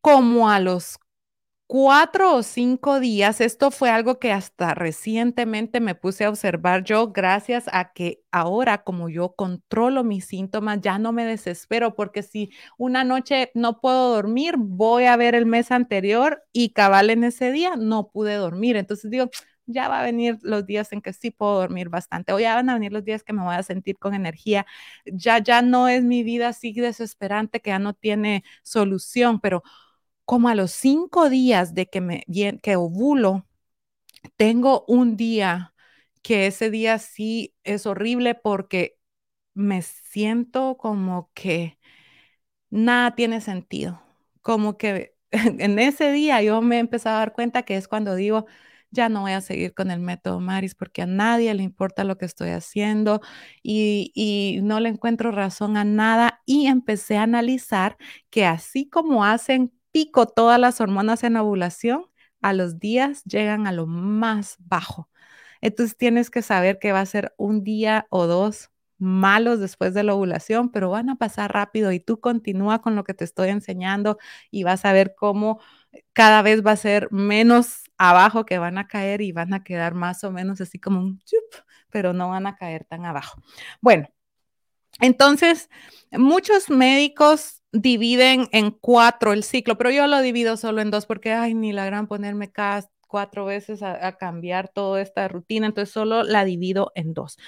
[0.00, 0.98] Como a los
[1.66, 7.10] cuatro o cinco días, esto fue algo que hasta recientemente me puse a observar yo,
[7.12, 12.50] gracias a que ahora como yo controlo mis síntomas, ya no me desespero, porque si
[12.76, 17.50] una noche no puedo dormir, voy a ver el mes anterior y cabal en ese
[17.50, 18.76] día no pude dormir.
[18.76, 19.30] Entonces digo,
[19.66, 22.68] ya va a venir los días en que sí puedo dormir bastante, o ya van
[22.68, 24.66] a venir los días que me voy a sentir con energía.
[25.06, 29.62] Ya, ya no es mi vida así desesperante que ya no tiene solución, pero
[30.24, 32.24] como a los cinco días de que me
[32.62, 33.46] que ovulo,
[34.36, 35.74] tengo un día
[36.22, 38.98] que ese día sí es horrible porque
[39.54, 41.78] me siento como que
[42.70, 44.02] nada tiene sentido.
[44.42, 48.14] Como que en ese día yo me he empezado a dar cuenta que es cuando
[48.14, 48.46] digo,
[48.90, 52.16] ya no voy a seguir con el método Maris porque a nadie le importa lo
[52.18, 53.20] que estoy haciendo
[53.62, 57.96] y, y, no le encuentro razón a nada y empecé a analizar
[58.30, 62.06] que así como hacen pico todas las hormonas en ovulación,
[62.42, 65.08] a los días llegan a lo más bajo.
[65.60, 70.02] Entonces tienes que saber que va a ser un día o dos malos después de
[70.02, 73.50] la ovulación, pero van a pasar rápido y tú continúa con lo que te estoy
[73.50, 74.18] enseñando
[74.50, 75.60] y vas a ver cómo
[76.12, 79.94] cada vez va a ser menos abajo que van a caer y van a quedar
[79.94, 83.40] más o menos así como un chup, pero no van a caer tan abajo.
[83.80, 84.08] Bueno,
[85.00, 85.70] entonces,
[86.12, 91.32] muchos médicos dividen en cuatro el ciclo, pero yo lo divido solo en dos porque,
[91.32, 96.24] ay, ni la gran ponerme cada cuatro veces a, cambiar toda esta rutina, entonces solo
[96.24, 97.38] la divido en dos.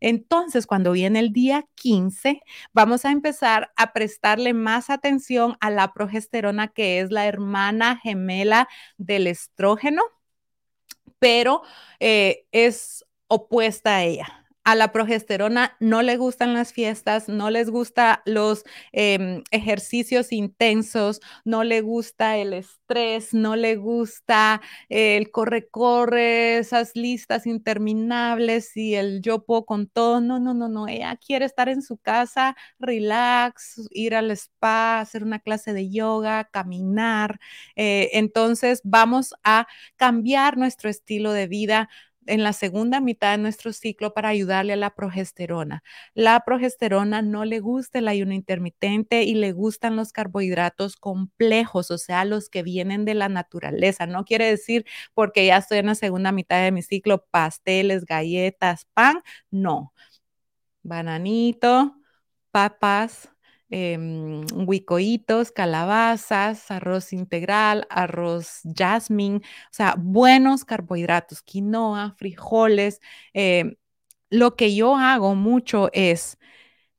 [0.00, 5.92] Entonces, cuando viene el día 15, vamos a empezar a prestarle más atención a la
[5.92, 8.68] progesterona, que es la hermana gemela
[8.98, 10.02] del estrógeno,
[11.18, 11.62] pero
[11.98, 17.70] eh, es opuesta a ella a la progesterona no le gustan las fiestas, no les
[17.70, 26.58] gusta los eh, ejercicios intensos, no le gusta el estrés, no le gusta el corre-corre,
[26.58, 30.20] esas listas interminables y el yo puedo con todo.
[30.20, 30.88] No, no, no, no.
[30.88, 36.42] Ella quiere estar en su casa, relax, ir al spa, hacer una clase de yoga,
[36.50, 37.38] caminar.
[37.76, 41.88] Eh, entonces vamos a cambiar nuestro estilo de vida
[42.26, 45.82] en la segunda mitad de nuestro ciclo para ayudarle a la progesterona.
[46.14, 51.98] La progesterona no le gusta el ayuno intermitente y le gustan los carbohidratos complejos, o
[51.98, 54.06] sea, los que vienen de la naturaleza.
[54.06, 58.86] No quiere decir porque ya estoy en la segunda mitad de mi ciclo, pasteles, galletas,
[58.94, 59.92] pan, no.
[60.82, 61.96] Bananito,
[62.50, 63.28] papas,
[63.70, 63.98] eh,
[64.54, 69.40] huicoitos, calabazas, arroz integral, arroz jasmine, o
[69.72, 73.00] sea, buenos carbohidratos, quinoa, frijoles.
[73.34, 73.76] Eh,
[74.30, 76.38] lo que yo hago mucho es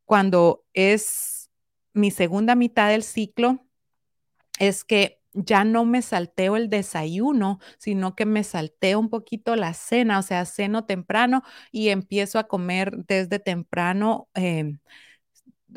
[0.05, 1.49] cuando es
[1.93, 3.65] mi segunda mitad del ciclo,
[4.59, 9.73] es que ya no me salteo el desayuno, sino que me salteo un poquito la
[9.73, 14.29] cena, o sea, ceno temprano y empiezo a comer desde temprano.
[14.35, 14.73] Eh,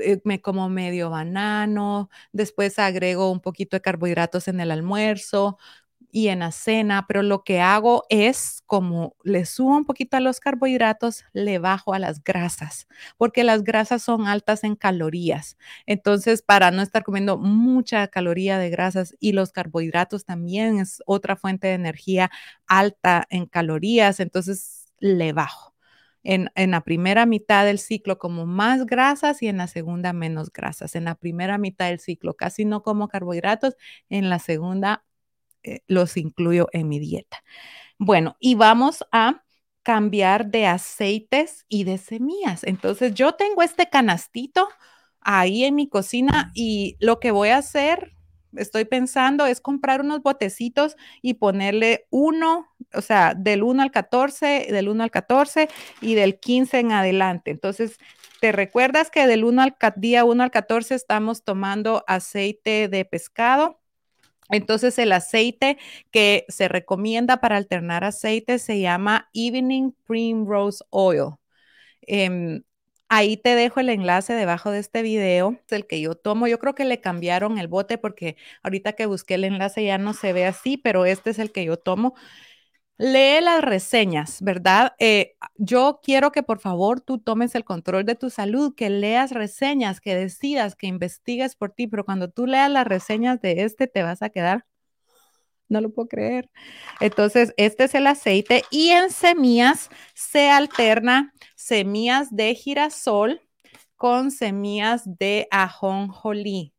[0.03, 5.59] eh, me como medio banano, después agrego un poquito de carbohidratos en el almuerzo,
[6.13, 10.21] y en la cena, pero lo que hago es como le subo un poquito a
[10.21, 15.57] los carbohidratos, le bajo a las grasas, porque las grasas son altas en calorías.
[15.87, 21.37] Entonces, para no estar comiendo mucha caloría de grasas y los carbohidratos también es otra
[21.37, 22.31] fuente de energía
[22.67, 25.75] alta en calorías, entonces le bajo.
[26.23, 30.53] En, en, la primera mitad del ciclo como más grasas y en la segunda menos
[30.53, 30.95] grasas.
[30.95, 33.77] En la primera mitad del ciclo casi no como carbohidratos,
[34.11, 35.05] en la segunda
[35.63, 37.43] eh, los incluyo en mi dieta.
[37.99, 39.45] Bueno, y vamos a
[39.83, 42.65] cambiar de aceites y de semillas.
[42.65, 44.69] Entonces yo tengo este canastito
[45.21, 48.15] ahí en mi cocina y lo que voy a hacer,
[48.57, 54.69] estoy pensando, es comprar unos botecitos y ponerle uno, o sea, del 1 al 14,
[54.71, 55.69] del 1 al 14
[56.01, 57.51] y del 15 en adelante.
[57.51, 57.99] Entonces,
[58.41, 63.81] ¿te recuerdas que del 1 al día 1 al 14 estamos tomando aceite de pescado?
[64.51, 65.79] Entonces el aceite
[66.11, 71.35] que se recomienda para alternar aceite se llama Evening Primrose Oil.
[72.03, 72.63] Em,
[73.11, 76.47] ahí te dejo el enlace debajo de este video, es el que yo tomo.
[76.49, 80.15] Yo creo que le cambiaron el bote porque ahorita que busqué el enlace ya no
[80.15, 82.15] se ve así, pero este es el que yo tomo.
[82.99, 84.95] Lee las reseñas, ¿verdad?
[84.99, 89.33] Eh, yo quiero que por favor tú tomes el control de tu salud, que leas
[89.33, 93.87] reseñas, que decidas, que investigues por ti, pero cuando tú leas las reseñas de este
[93.87, 94.67] te vas a quedar,
[95.71, 96.51] no lo puedo creer.
[97.01, 103.41] Entonces, este es el aceite y en semillas se alterna semillas de girasol
[103.97, 106.75] con semillas de ajonjolí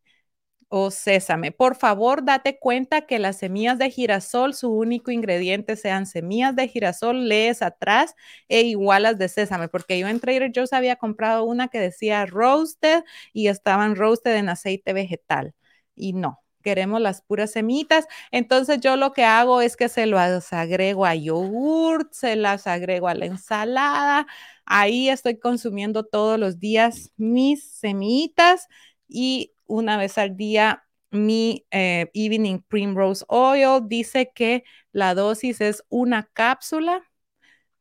[0.69, 1.51] o sésame.
[1.51, 6.67] Por favor, date cuenta que las semillas de girasol, su único ingrediente sean semillas de
[6.69, 8.15] girasol, lees atrás
[8.47, 13.03] e igualas de sésame, porque yo en Trader Joe's había comprado una que decía roasted
[13.33, 15.53] y estaban roasted en aceite vegetal.
[15.95, 18.07] Y no, queremos las puras semitas.
[18.31, 23.07] Entonces yo lo que hago es que se las agrego a yogurt, se las agrego
[23.07, 24.27] a la ensalada.
[24.65, 28.67] Ahí estoy consumiendo todos los días mis semitas
[29.07, 33.81] y una vez al día mi eh, Evening Primrose Oil.
[33.87, 37.03] Dice que la dosis es una cápsula.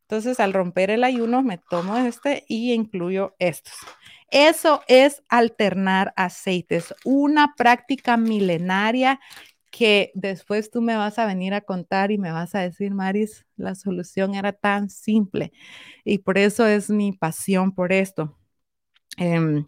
[0.02, 3.74] Entonces, al romper el ayuno, me tomo este y incluyo estos.
[4.30, 9.20] Eso es alternar aceites, una práctica milenaria
[9.70, 13.46] que después tú me vas a venir a contar y me vas a decir, Maris,
[13.56, 15.52] la solución era tan simple.
[16.04, 18.36] Y por eso es mi pasión por esto.
[19.18, 19.66] Em,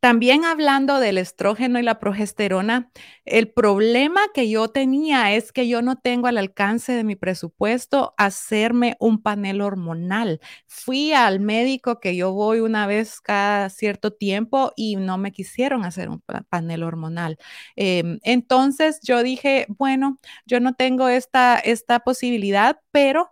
[0.00, 2.90] también hablando del estrógeno y la progesterona,
[3.26, 8.14] el problema que yo tenía es que yo no tengo al alcance de mi presupuesto
[8.16, 10.40] hacerme un panel hormonal.
[10.66, 15.84] Fui al médico que yo voy una vez cada cierto tiempo y no me quisieron
[15.84, 17.36] hacer un panel hormonal.
[17.76, 23.30] Em, entonces yo dije, bueno, yo no tengo esta, esta posibilidad, pero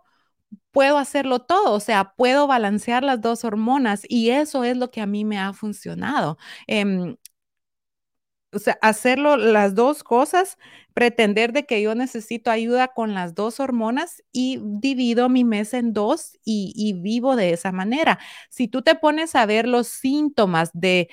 [0.71, 5.01] puedo hacerlo todo, o sea, puedo balancear las dos hormonas y eso es lo que
[5.01, 6.37] a mí me ha funcionado.
[6.67, 7.15] Em,
[8.51, 10.57] o sea, hacerlo las dos cosas,
[10.95, 15.93] pretender de que yo necesito ayuda con las dos hormonas y divido mi mes en
[15.93, 18.17] dos y, y vivo de esa manera.
[18.49, 21.09] Si tú te pones a ver los síntomas de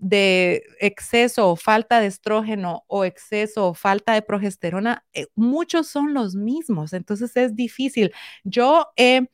[0.00, 6.14] de exceso o falta de estrógeno o exceso o falta de progesterona, eh, muchos son
[6.14, 8.12] los mismos, entonces es difícil.
[8.44, 9.28] Yo he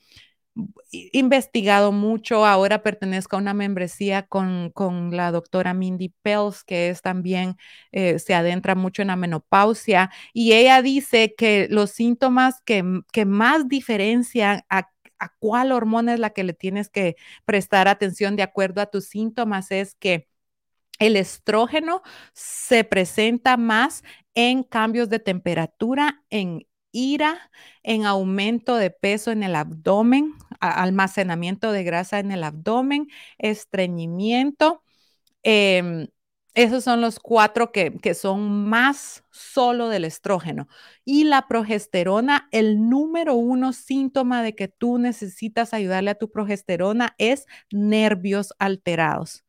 [1.13, 4.73] investigado mucho, ahora pertenezco a una membresía con,
[5.13, 7.57] la doctora Mindy Pels, que es también,
[7.93, 13.25] eh, se adentra mucho en la menopausia, y ella dice que los síntomas que, que
[13.27, 14.89] más diferencian a
[15.19, 19.07] a cuál hormona es la que le tienes que prestar atención de acuerdo a tus
[19.07, 20.29] síntomas es que
[20.99, 24.03] el estrógeno se presenta más
[24.35, 27.51] en cambios de temperatura, en ira,
[27.83, 34.83] en aumento de peso en el abdomen, almacenamiento de grasa en el abdomen, estreñimiento.
[35.43, 36.09] Em,
[36.55, 40.69] esos son los cuatro que, que, son más solo del estrógeno.
[41.05, 47.15] Y la progesterona, el número uno síntoma de que tú necesitas ayudarle a tu progesterona
[47.19, 49.46] es nervios alterados.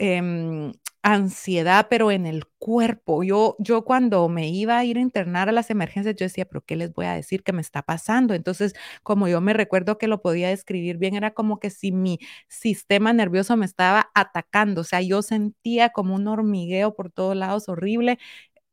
[0.00, 0.72] Em,
[1.02, 3.22] ansiedad, pero en el cuerpo.
[3.24, 6.60] Yo, yo cuando me iba a ir a internar a las emergencias, yo decía, pero
[6.64, 8.34] ¿qué les voy a decir que me está pasando?
[8.34, 12.18] Entonces, como yo me recuerdo que lo podía describir bien, era como que si mi
[12.48, 17.68] sistema nervioso me estaba atacando, o sea, yo sentía como un hormigueo por todos lados
[17.68, 18.18] horrible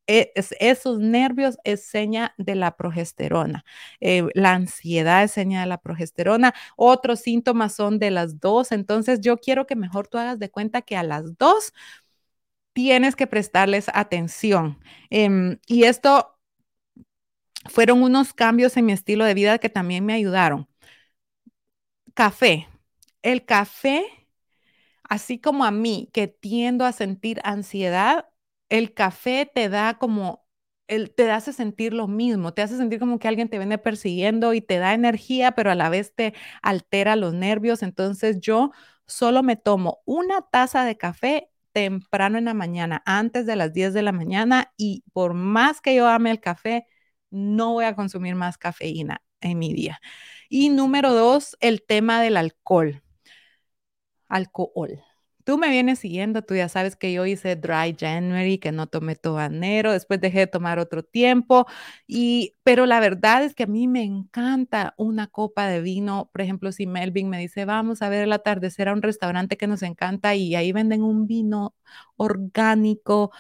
[0.08, 3.66] e, esos nervios es seña de la progesterona.
[4.00, 6.54] Eh, la ansiedad es seña de la progesterona.
[6.76, 8.72] Otros síntomas son de las dos.
[8.72, 11.74] Entonces, yo quiero que mejor tú hagas de cuenta que a las dos
[12.74, 14.80] tienes que prestarles atención.
[15.10, 16.38] Em, y esto
[17.70, 20.68] fueron unos cambios en mi estilo de vida que también me ayudaron.
[22.14, 22.68] Café.
[23.22, 24.06] El café,
[25.04, 28.28] así como a mí, que tiendo a sentir ansiedad,
[28.70, 30.46] el café te da como,
[30.88, 34.54] el, te hace sentir lo mismo, te hace sentir como que alguien te viene persiguiendo
[34.54, 37.84] y te da energía, pero a la vez te altera los nervios.
[37.84, 38.72] Entonces yo
[39.08, 43.94] solo me tomo una taza de café temprano en la mañana, antes de las 10
[43.94, 46.88] de la mañana, y por más que yo ame el café,
[47.30, 50.00] no voy a consumir más cafeína en mi día.
[50.50, 53.02] Y número dos, el tema del alcohol.
[54.30, 55.02] Alcohol.
[55.46, 59.16] Tú me vienes siguiendo, tú ya sabes que yo hice dry January, que no tomé
[59.16, 61.68] todo enero, después dejé de tomar otro tiempo,
[62.08, 66.30] y, pero la verdad es que a mí me encanta una copa de vino.
[66.34, 69.68] Por ejemplo, si Melvin me dice, vamos a ver el atardecer a un restaurante que
[69.68, 71.76] nos encanta y ahí venden un vino
[72.18, 73.32] orgánico,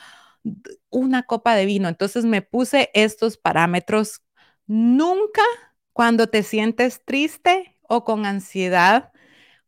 [0.89, 1.87] una copa de vino.
[1.89, 4.21] Entonces me puse estos parámetros.
[4.67, 5.41] Nunca
[5.93, 9.11] cuando te sientes triste o con ansiedad,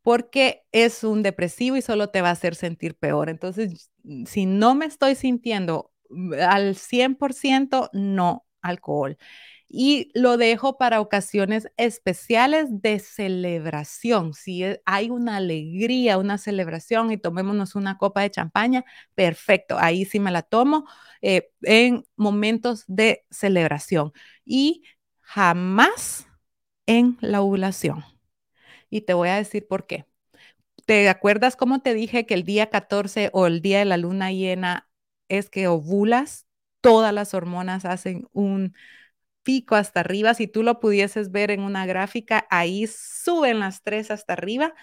[0.07, 3.27] porque es un depresivo y solo te va a hacer sentir peor.
[3.29, 9.17] Entonces, mm, si no me estoy sintiendo mm, al 100%, no alcohol.
[9.67, 14.33] Y lo dejo para ocasiones especiales de celebración.
[14.33, 19.77] Si e, hay una alegría, una celebración y tomémonos una copa de champaña, perfecto.
[19.77, 20.85] Ahí sí me la tomo
[21.21, 24.13] eh, en momentos de celebración.
[24.45, 24.83] Y
[25.19, 26.27] jamás
[26.85, 28.16] en la ovulación.
[28.89, 30.05] Y te voy a decir por qué.
[30.85, 34.31] ¿Te acuerdas cómo te dije que el día 14 o el día de la luna
[34.31, 34.89] llena
[35.29, 36.47] es que ovulas?
[36.81, 38.75] Todas las hormonas hacen un
[39.43, 40.33] pico hasta arriba.
[40.33, 44.73] Si tú lo pudieses ver en una gráfica, ahí suben las tres hasta arriba.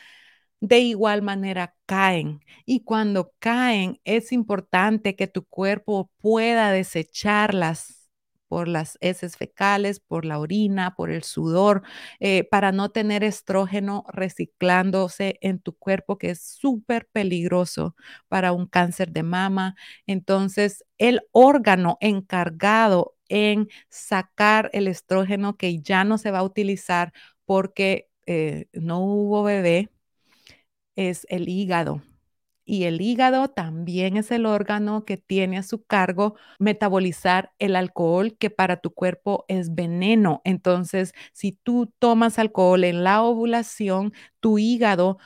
[0.60, 2.40] De igual manera caen.
[2.64, 7.93] Y cuando caen, es importante que tu cuerpo pueda desecharlas
[8.54, 11.82] por las heces fecales, por la orina, por el sudor,
[12.20, 17.96] eh, para no tener estrógeno reciclándose en tu cuerpo, que es súper peligroso
[18.28, 19.74] para un cáncer de mama.
[20.06, 27.12] Entonces, el órgano encargado en sacar el estrógeno que ya no se va a utilizar
[27.46, 29.90] porque eh, no hubo bebé
[30.94, 32.02] es el hígado.
[32.64, 38.36] Y el hígado también es el órgano que tiene a su cargo metabolizar el alcohol
[38.38, 40.40] que para tu cuerpo es veneno.
[40.44, 45.18] Entonces, si tú tomas alcohol en la ovulación, tu hígado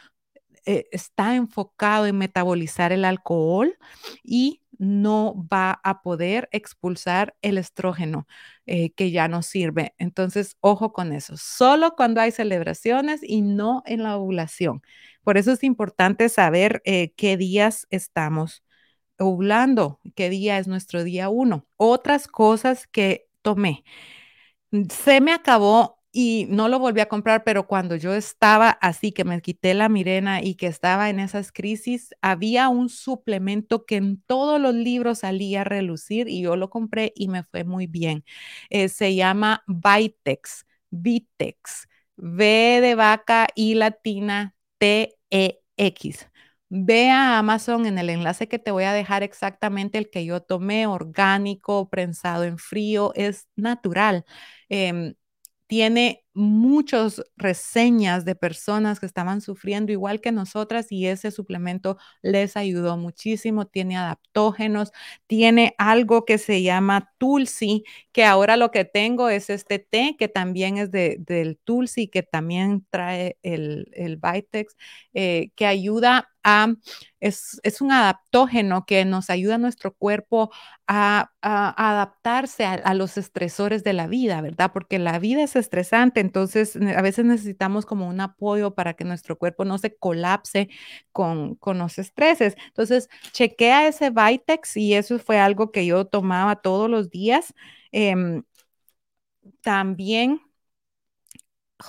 [0.66, 3.77] eh, está enfocado en metabolizar el alcohol
[4.23, 8.26] y no va a poder expulsar el estrógeno
[8.66, 9.94] eh, que ya no sirve.
[9.98, 11.36] Entonces, ojo con eso.
[11.36, 14.82] Solo cuando hay celebraciones y no en la ovulación.
[15.22, 18.62] Por eso es importante saber eh, qué días estamos
[19.18, 21.66] ovulando, qué día es nuestro día uno.
[21.76, 23.84] Otras cosas que tomé.
[24.90, 29.24] Se me acabó y no lo volví a comprar, pero cuando yo estaba así, que
[29.24, 34.20] me quité la Mirena y que estaba en esas crisis, había un suplemento que en
[34.22, 38.24] todos los libros salía a relucir y yo lo compré y me fue muy bien.
[38.70, 46.28] Eh, se llama Vitex, Vitex, V de vaca y latina T-E-X.
[46.70, 50.43] Ve a Amazon en el enlace que te voy a dejar exactamente el que yo
[50.43, 54.24] tomé, orgánico, prensado en frío, es natural.
[54.68, 55.14] Em,
[55.68, 62.56] tiene muchas reseñas de personas que estaban sufriendo igual que nosotras y ese suplemento les
[62.56, 63.66] ayudó muchísimo.
[63.66, 64.92] Tiene adaptógenos,
[65.26, 70.28] tiene algo que se llama Tulsi, que ahora lo que tengo es este té que
[70.28, 74.76] también es de, del Tulsi, que también trae el, el Vitex,
[75.14, 76.68] eh, que ayuda a,
[77.20, 80.50] es, es, un adaptógeno que nos ayuda a nuestro cuerpo
[80.86, 84.70] a, adaptarse a los estresores de la vida, ¿verdad?
[84.72, 89.38] Porque la vida es estresante entonces, a veces necesitamos como un apoyo para que nuestro
[89.38, 90.68] cuerpo no se colapse
[91.12, 92.56] con, con los estreses.
[92.68, 97.54] Entonces, chequea ese Vitex y eso fue algo que yo tomaba todos los días.
[97.92, 98.42] Em,
[99.62, 100.40] también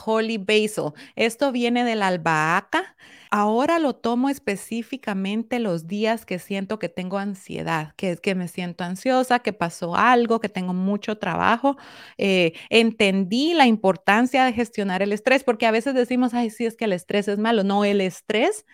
[0.06, 0.94] Holy Basil.
[1.16, 2.96] Esto viene de la albahaca.
[3.32, 8.48] Ahora lo tomo específicamente los días que siento que tengo ansiedad, que es que me
[8.48, 11.78] siento ansiosa, que pasó algo, que tengo mucho trabajo.
[12.18, 16.76] Eh, entendí la importancia de gestionar el estrés, porque a veces decimos, ay, sí, es
[16.76, 17.64] que el estrés es malo.
[17.64, 18.66] No, el estrés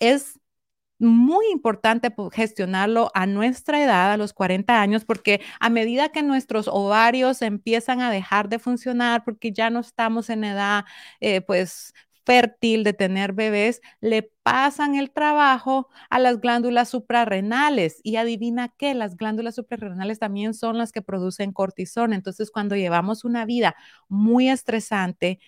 [0.00, 0.39] es
[1.00, 6.68] muy importante gestionarlo a nuestra edad, a los 40 años, porque a medida que nuestros
[6.68, 10.84] ovarios empiezan a dejar de funcionar, porque ya no estamos en edad,
[11.20, 11.94] eh, pues
[12.26, 18.00] fértil de tener bebés, le pasan el trabajo a las glándulas suprarrenales.
[18.02, 22.12] Y adivina qué, las glándulas suprarrenales también son las que producen cortisol.
[22.12, 23.76] Entonces, cuando llevamos una vida
[24.08, 25.38] muy estresante,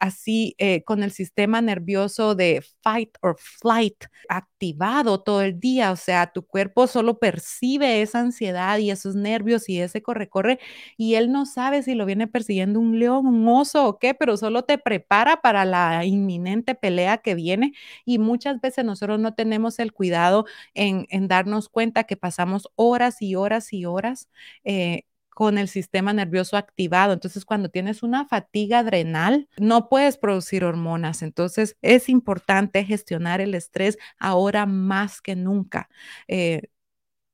[0.00, 5.96] así eh, con el sistema nervioso de fight or flight activado todo el día, o
[5.96, 10.58] sea, tu cuerpo solo percibe esa ansiedad y esos nervios y ese corre-corre
[10.96, 14.36] y él no sabe si lo viene persiguiendo un león, un oso o qué, pero
[14.36, 17.72] solo te prepara para la inminente pelea que viene
[18.04, 23.34] y muchas veces nosotros no tenemos el cuidado en, darnos cuenta que pasamos horas y
[23.34, 24.28] horas y horas
[24.64, 27.12] eh, con el sistema nervioso activado.
[27.12, 31.22] Entonces, cuando tienes una fatiga adrenal, no puedes producir hormonas.
[31.22, 35.88] Entonces, es importante gestionar el estrés ahora más que nunca.
[36.28, 36.62] Eh,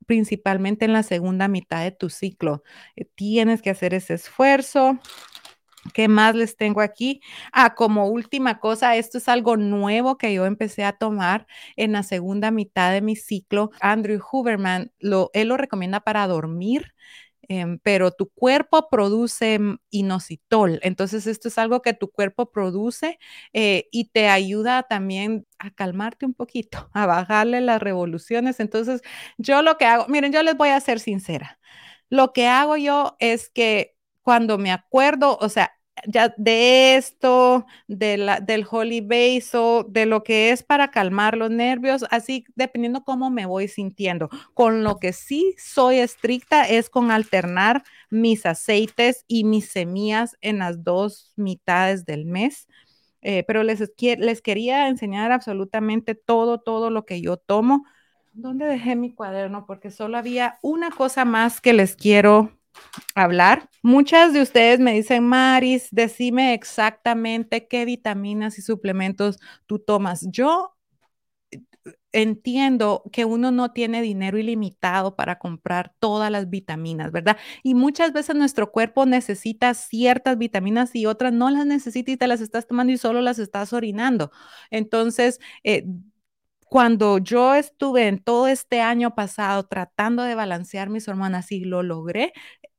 [0.08, 2.62] principalmente en la segunda mitad de tu ciclo.
[2.96, 4.98] Eh, tienes que hacer ese esfuerzo.
[5.94, 7.20] ¿Qué más les tengo aquí?
[7.52, 11.46] Ah, como última cosa, esto es algo nuevo que yo empecé a tomar
[11.76, 13.70] en la segunda mitad de mi ciclo.
[13.80, 16.94] Andrew Huberman, lo, él lo recomienda para dormir.
[17.50, 19.58] Em, pero tu cuerpo produce
[19.90, 20.80] inositol.
[20.82, 23.18] Entonces, esto es algo que tu cuerpo produce
[23.54, 28.60] eh, y te ayuda también a calmarte un poquito, a bajarle las revoluciones.
[28.60, 29.00] Entonces,
[29.38, 31.58] yo lo que hago, miren, yo les voy a ser sincera.
[32.10, 35.72] Lo que hago yo es que cuando me acuerdo, o sea,
[36.06, 39.58] de esto, de la, del holy base
[39.88, 44.28] de lo que es para calmar los nervios, así dependiendo cómo me voy sintiendo.
[44.54, 50.58] Con lo que sí soy estricta es con alternar mis aceites y mis semillas en
[50.58, 52.68] las dos mitades del mes.
[53.20, 57.84] Eh, pero les, les quería enseñar absolutamente todo, todo lo que yo tomo.
[58.32, 59.66] ¿Dónde dejé mi cuaderno?
[59.66, 62.57] Porque solo había una cosa más que les quiero
[63.14, 63.68] hablar.
[63.82, 70.26] Muchas de ustedes me dicen, Maris, decime exactamente qué vitaminas y suplementos tú tomas.
[70.30, 70.76] Yo
[71.50, 71.60] eh,
[72.12, 77.36] entiendo que uno no tiene dinero ilimitado para comprar todas las vitaminas, ¿verdad?
[77.62, 82.26] Y muchas veces nuestro cuerpo necesita ciertas vitaminas y otras no las necesita y te
[82.26, 84.30] las estás tomando y solo las estás orinando.
[84.70, 85.84] Entonces, eh,
[86.68, 91.82] cuando yo estuve en todo este año pasado tratando de balancear mis hormonas y lo
[91.82, 92.32] logré,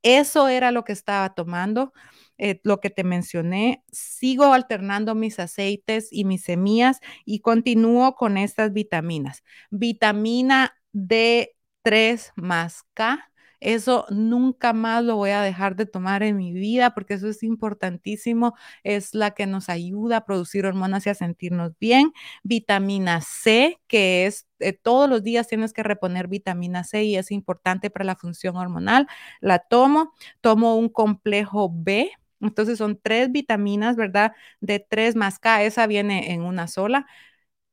[0.03, 1.93] eso era lo que estaba tomando,
[2.37, 3.83] eh, lo que te mencioné.
[3.91, 9.43] Sigo alternando mis aceites y mis semillas y continúo con estas vitaminas.
[9.69, 13.28] Vitamina D3 más K
[13.59, 17.43] eso nunca más lo voy a dejar de tomar en mi vida porque eso es
[17.43, 18.55] importantísimo.
[18.83, 22.13] Es la que nos ayuda a producir hormonas y a sentirnos bien.
[22.43, 27.31] Vitamina C, que es eh, todos los días tienes que reponer vitamina C y es
[27.31, 29.07] importante para la función hormonal.
[29.41, 30.13] La tomo.
[30.41, 32.11] Tomo un complejo B.
[32.41, 34.31] Entonces son tres vitaminas, ¿verdad?
[34.61, 37.05] De tres más K, esa viene en una sola.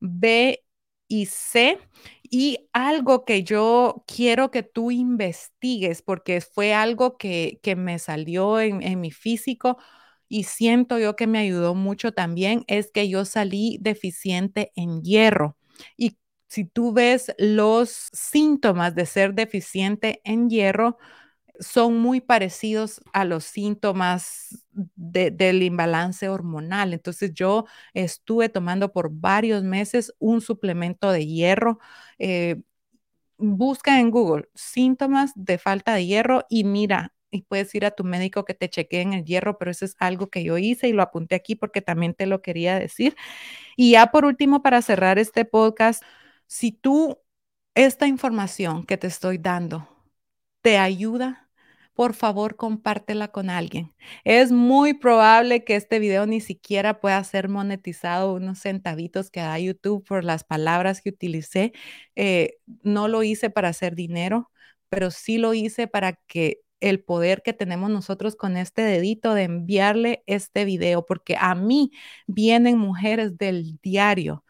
[0.00, 0.65] B
[1.08, 1.78] y C.
[2.22, 8.82] Y algo que yo quiero que tú investigues, porque fue algo que, me salió en,
[8.82, 9.78] en mi físico
[10.28, 15.56] y siento yo que me ayudó mucho también, es que yo salí deficiente en hierro.
[15.96, 16.18] Y
[16.48, 20.98] si tú ves los síntomas de ser deficiente en hierro,
[21.60, 24.64] son muy parecidos a los síntomas
[24.94, 26.92] del imbalance hormonal.
[26.94, 31.78] Entonces yo estuve tomando por varios meses un suplemento de hierro.
[32.18, 32.60] Eh,
[33.38, 38.04] busca en Google síntomas de falta de hierro y mira, y puedes ir a tu
[38.04, 41.02] médico que te chequee el hierro, pero eso es algo que yo hice y lo
[41.02, 43.16] apunté aquí porque también te lo quería decir.
[43.76, 46.02] Y ya por último, para cerrar este podcast,
[46.46, 47.18] si tú
[47.74, 49.88] esta información que te estoy dando
[50.62, 51.45] te ayuda
[51.96, 53.94] por favor compártela con alguien.
[54.24, 59.58] Es muy probable que este video ni siquiera pueda ser monetizado unos centavitos que da
[59.58, 61.72] YouTube por las palabras que utilicé.
[62.14, 64.50] Eh, no lo hice para hacer dinero,
[64.90, 69.44] pero sí lo hice para que el poder que tenemos nosotros con este dedito de
[69.44, 71.92] enviarle este video, porque a mí
[72.26, 74.44] vienen mujeres del diario,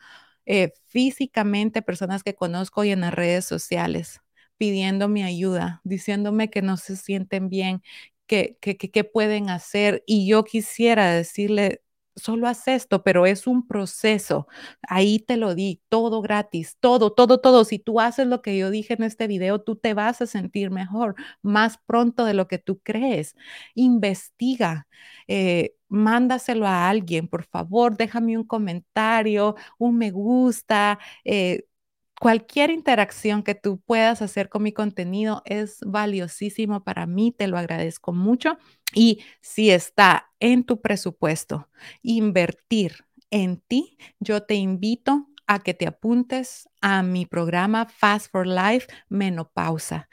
[0.47, 4.21] eh, físicamente, personas que conozco y en las redes sociales
[4.59, 7.83] pidiendo mi ayuda, diciéndome que no se sienten bien,
[8.27, 10.03] que, que, que, pueden hacer.
[10.07, 11.83] Y yo quisiera decirle,
[12.17, 14.49] solo haz esto, pero es un proceso.
[14.83, 17.65] Ahí te lo di, todo gratis, todo, todo, todo.
[17.65, 20.71] Si tú haces lo que yo dije en este video, tú te vas a sentir
[20.71, 23.37] mejor más pronto de lo que tú crees.
[23.75, 24.89] Investiga,
[25.29, 30.99] eh, mándaselo a alguien, por favor, déjame un comentario, un me gusta.
[31.25, 31.65] Eh,
[32.21, 37.59] cualquier interacción que tú puedas hacer con mi contenido es valiosísimo para mí, te lo
[37.59, 38.59] agradezco mucho.
[38.95, 41.69] Y si está en tu presupuesto
[42.03, 48.47] invertir en ti, yo te invito a que te apuntes a mi programa Fast for
[48.47, 50.09] Life Menopausa.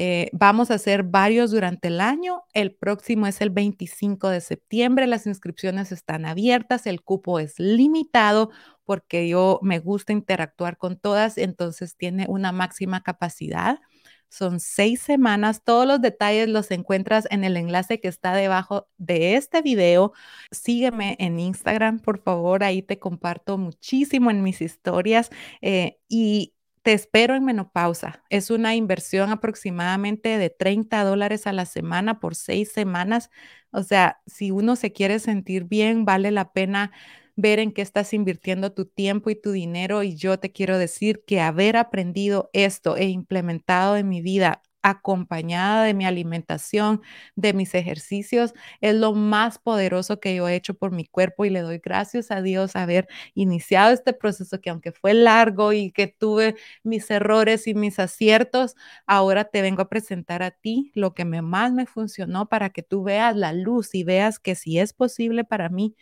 [0.00, 2.44] Eh, vamos a hacer varios durante el año.
[2.54, 5.08] El próximo es el 25 de septiembre.
[5.08, 6.86] Las inscripciones están abiertas.
[6.86, 8.50] El cupo es limitado
[8.84, 13.80] porque yo me gusta interactuar con todas, entonces tiene una máxima capacidad.
[14.28, 15.64] Son seis semanas.
[15.64, 20.12] Todos los detalles los encuentras en el enlace que está debajo de este video.
[20.52, 22.62] Sígueme en Instagram, por favor.
[22.62, 25.30] Ahí te comparto muchísimo en mis historias.
[25.60, 26.54] Eh, y
[26.88, 28.24] te espero en menopausa.
[28.30, 33.28] Es una inversión aproximadamente de 30 dólares a la semana por seis semanas.
[33.72, 36.90] O sea, si uno se quiere sentir bien, vale la pena
[37.36, 40.02] ver en qué estás invirtiendo tu tiempo y tu dinero.
[40.02, 45.84] Y yo te quiero decir que haber aprendido esto e implementado en mi vida acompañada
[45.84, 47.02] de mi alimentación,
[47.36, 51.50] de mis ejercicios, es lo más poderoso que yo he hecho por mi cuerpo y
[51.50, 56.06] le doy gracias a Dios haber iniciado este proceso que aunque fue largo y que
[56.08, 58.74] tuve mis errores y mis aciertos,
[59.06, 63.02] ahora te vengo a presentar a ti lo que más me funcionó para que tú
[63.02, 65.96] veas la luz y veas que si es posible para mí,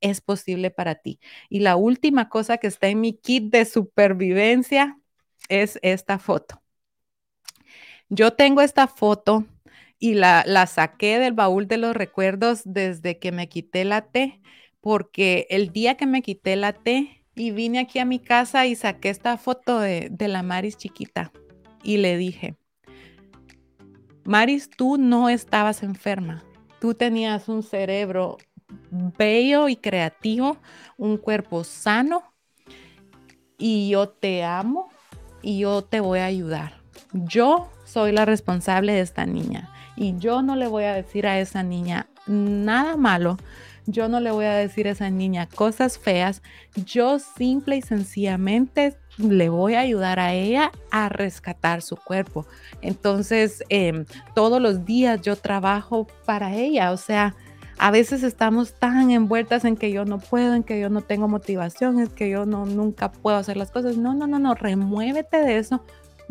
[0.00, 1.20] es posible para ti.
[1.48, 4.98] Y la última cosa que está en mi kit de supervivencia
[5.48, 6.61] es esta foto.
[8.14, 9.46] Yo tengo esta foto
[9.98, 14.38] y la, saqué del baúl de los recuerdos desde que me quité la T,
[14.82, 18.76] porque el día que me quité la T y vine aquí a mi casa y
[18.76, 21.32] saqué esta foto de, de la Maris chiquita
[21.82, 22.54] y le dije,
[24.24, 26.44] Maris, tú no estabas enferma,
[26.82, 28.36] tú tenías un cerebro
[28.90, 30.58] bello y creativo,
[30.98, 32.24] un cuerpo sano
[33.56, 34.90] y yo te amo
[35.40, 36.82] y yo te voy a ayudar.
[37.14, 41.38] Yo soy la responsable de esta niña y yo no le voy a decir a
[41.38, 43.36] esa niña nada malo.
[43.86, 46.40] Yo no le voy a decir a esa niña cosas feas.
[46.86, 52.46] Yo simple y sencillamente le voy a ayudar a ella a rescatar su cuerpo.
[52.80, 56.92] Entonces, em, todos los días yo trabajo para ella.
[56.92, 57.34] O sea,
[57.76, 61.26] a veces estamos tan envueltas en que yo no puedo, en que yo no tengo
[61.26, 63.96] motivación, en que yo no nunca puedo hacer las cosas.
[63.96, 65.82] No, no, no, no, remuévete de eso.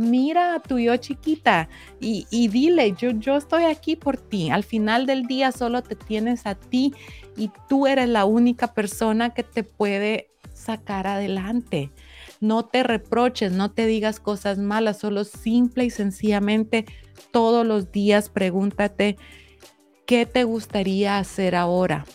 [0.01, 1.69] Mira a tu yo chiquita
[1.99, 4.49] y, dile, yo, yo estoy aquí por ti.
[4.49, 6.93] Al final del día solo te tienes a ti
[7.37, 11.91] y tú eres la única persona que te puede sacar adelante.
[12.39, 16.85] No te reproches, no te digas cosas malas, solo simple y sencillamente
[17.29, 19.17] todos los días pregúntate,
[20.07, 22.05] ¿qué te gustaría hacer ahora?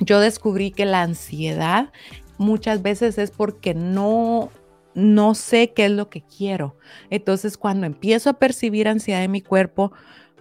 [0.00, 1.92] Yo descubrí que la ansiedad
[2.38, 4.50] muchas veces es porque no
[4.98, 6.76] no sé qué es lo que quiero.
[7.10, 9.92] Entonces, cuando empiezo a percibir ansiedad en mi cuerpo,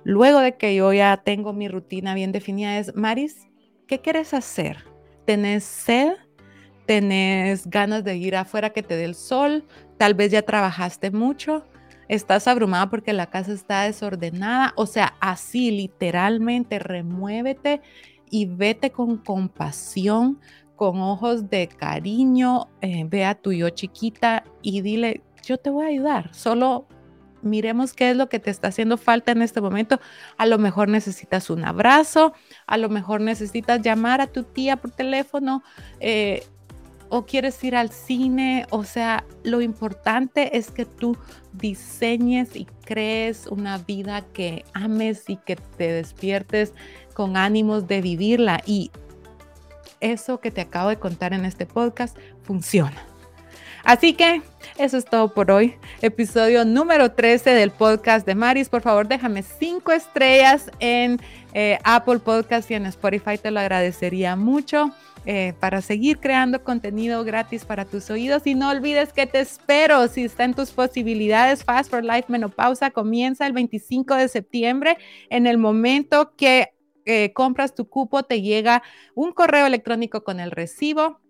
[0.03, 3.47] luego de que yo ya tengo mi rutina bien definida, es, Maris,
[3.87, 4.85] ¿qué quieres hacer?
[5.25, 6.13] ¿Tenés sed?
[6.85, 9.65] ¿Tenés ganas de ir afuera que te dé el sol?
[9.97, 11.63] Tal vez ya trabajaste mucho
[12.07, 14.73] estás abrumada porque la casa está desordenada.
[14.75, 17.81] O sea, así literalmente remuévete
[18.29, 20.39] y vete con compasión,
[20.77, 25.85] con ojos de cariño, eh, ve a tu yo chiquita y dile, yo te voy
[25.85, 26.87] a ayudar, solo
[27.41, 29.99] miremos qué es lo que te está haciendo falta en este momento.
[30.37, 32.33] A lo mejor necesitas un abrazo,
[32.65, 35.63] a lo mejor necesitas llamar a tu tía por teléfono.
[35.99, 36.43] Eh,
[37.09, 41.17] o quieres ir al cine, o sea, lo importante es que tú
[41.53, 46.73] diseñes y crees una vida que ames y que te despiertes
[47.13, 48.61] con ánimos de vivirla.
[48.65, 48.91] Y
[49.99, 52.97] eso que te acabo de contar en este podcast funciona.
[53.83, 54.41] Así que
[54.77, 55.75] eso es todo por hoy.
[56.01, 58.67] Episodio número 13 del podcast de Maris.
[58.67, 61.21] Por favor, déjame cinco estrellas en
[61.53, 63.37] eh, Apple Podcast y en Spotify.
[63.37, 64.91] Te lo agradecería mucho.
[65.29, 68.47] Eh, para seguir creando contenido gratis para tus oídos.
[68.47, 71.65] Y no olvides que te espero si está en tus posibilidades.
[71.65, 74.97] Fast for Life Menopausa comienza el 25 de septiembre.
[75.29, 76.69] En el momento que
[77.07, 78.83] eh, compras tu cupo, te llega
[79.15, 81.21] un correo electrónico con el recibo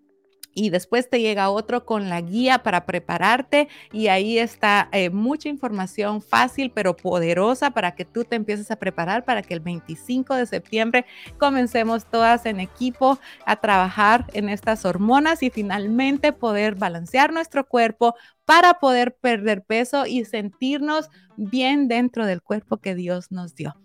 [0.57, 5.49] y después te llega otro con la guía para prepararte y ahí está eh, mucha
[5.49, 10.33] información fácil pero poderosa para que tú te empieces a preparar para que el 25
[10.33, 11.05] de septiembre
[11.37, 18.15] comencemos todas en equipo a trabajar en estas hormonas y finalmente poder balancear nuestro cuerpo
[18.45, 23.75] para poder perder peso y sentirnos bien dentro del cuerpo que Dios nos dio.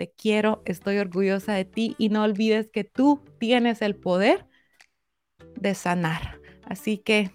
[0.00, 4.46] Te quiero, estoy orgullosa de ti y no olvides que tú tienes el poder
[5.56, 6.40] de sanar.
[6.64, 7.32] Así que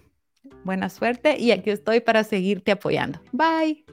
[0.64, 3.20] buena suerte y aquí estoy para seguirte apoyando.
[3.30, 3.84] Bye.